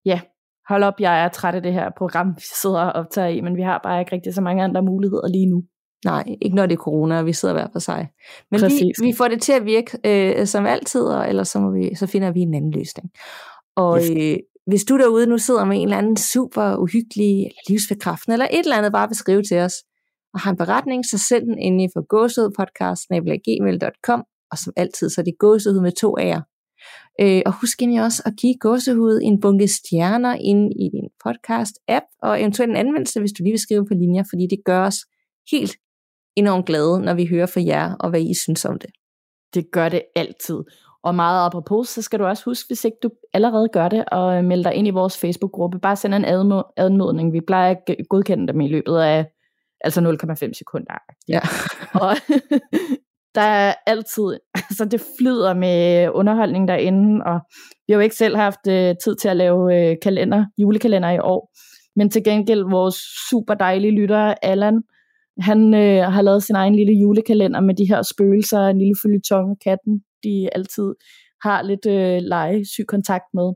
[0.04, 0.20] ja,
[0.68, 3.56] hold op, jeg er træt af det her program, vi sidder og optager i, men
[3.56, 5.64] vi har bare ikke rigtig så mange andre muligheder lige nu.
[6.04, 8.08] Nej, ikke når det er corona, og vi sidder hver for sig.
[8.50, 11.70] Men vi, vi får det til at virke øh, som altid, og ellers så, må
[11.70, 13.10] vi, så finder vi en anden løsning.
[13.76, 14.10] Og yes.
[14.10, 14.36] øh,
[14.66, 18.58] hvis du derude nu sidder med en eller anden super uhyggelig, eller livsbekræftende, eller et
[18.58, 19.74] eller andet, bare vil skrive til os,
[20.34, 25.20] og har en beretning, så send den ind i for gåsehudpodcast.gmail.com og som altid, så
[25.20, 26.40] er det gåsehud med to A'er.
[27.20, 32.06] Øh, og husk egentlig også at give gåsehud en bunke stjerner ind i din podcast-app,
[32.22, 34.98] og eventuelt en anmeldelse, hvis du lige vil skrive på linjer, fordi det gør os
[35.50, 35.76] helt
[36.36, 38.90] enormt glade, når vi hører fra jer, og hvad I synes om det.
[39.54, 40.58] Det gør det altid.
[41.06, 44.44] Og meget apropos, så skal du også huske, hvis ikke du allerede gør det, og
[44.44, 45.78] melde dig ind i vores Facebook-gruppe.
[45.78, 46.24] Bare send en
[46.76, 47.32] anmodning.
[47.32, 49.26] Vi plejer at godkende dem i løbet af
[49.80, 50.94] altså 0,5 sekunder.
[51.28, 51.40] Ja.
[52.02, 52.16] og
[53.34, 57.40] der er altid, altså det flyder med underholdning derinde, og
[57.86, 61.18] vi har jo ikke selv haft øh, tid til at lave øh, kalender, julekalender i
[61.18, 61.52] år,
[61.96, 62.96] men til gengæld vores
[63.30, 64.82] super dejlige lytter, Allan,
[65.40, 69.50] han øh, har lavet sin egen lille julekalender med de her spøgelser, en lille følgetong
[69.50, 70.94] og katten, de altid
[71.42, 73.52] har lidt øh, lege, syg kontakt med.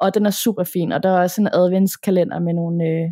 [0.00, 3.08] Og den er super fin, og der er også en adventskalender med nogle, øh,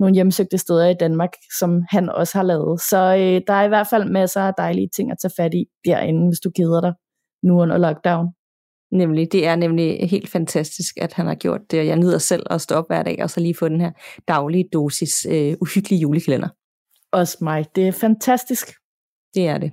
[0.00, 2.80] nogle hjemsøgte steder i Danmark, som han også har lavet.
[2.80, 5.64] Så øh, der er i hvert fald masser af dejlige ting at tage fat i
[5.84, 6.92] derinde, hvis du keder dig
[7.42, 8.26] nu under lockdown.
[8.92, 12.46] Nemlig, det er nemlig helt fantastisk, at han har gjort det, og jeg nyder selv
[12.50, 13.92] at stå op hver dag, og så lige få den her
[14.28, 16.48] daglige dosis øh, uhyggelige julekalender.
[17.12, 17.66] Også mig.
[17.74, 18.66] Det er fantastisk.
[19.34, 19.72] Det er det.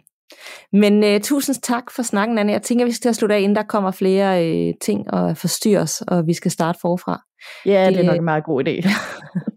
[0.74, 2.52] Men øh, tusind tak for snakken, Anne.
[2.52, 6.28] Jeg tænker, vi skal slutte af, inden der kommer flere øh, ting og forstyrres, og
[6.28, 7.22] vi skal starte forfra.
[7.66, 8.90] Ja, det, det er nok en meget god idé.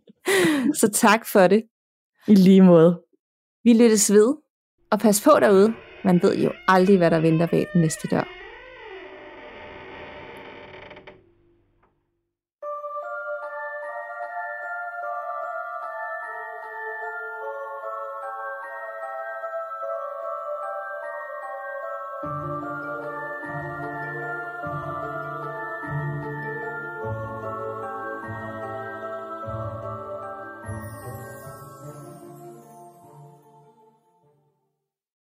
[0.80, 1.62] Så tak for det.
[2.28, 3.00] I lige måde.
[3.64, 4.34] Vi lyttes ved,
[4.90, 5.74] og pas på derude.
[6.04, 8.43] Man ved jo aldrig, hvad der venter ved den næste dør.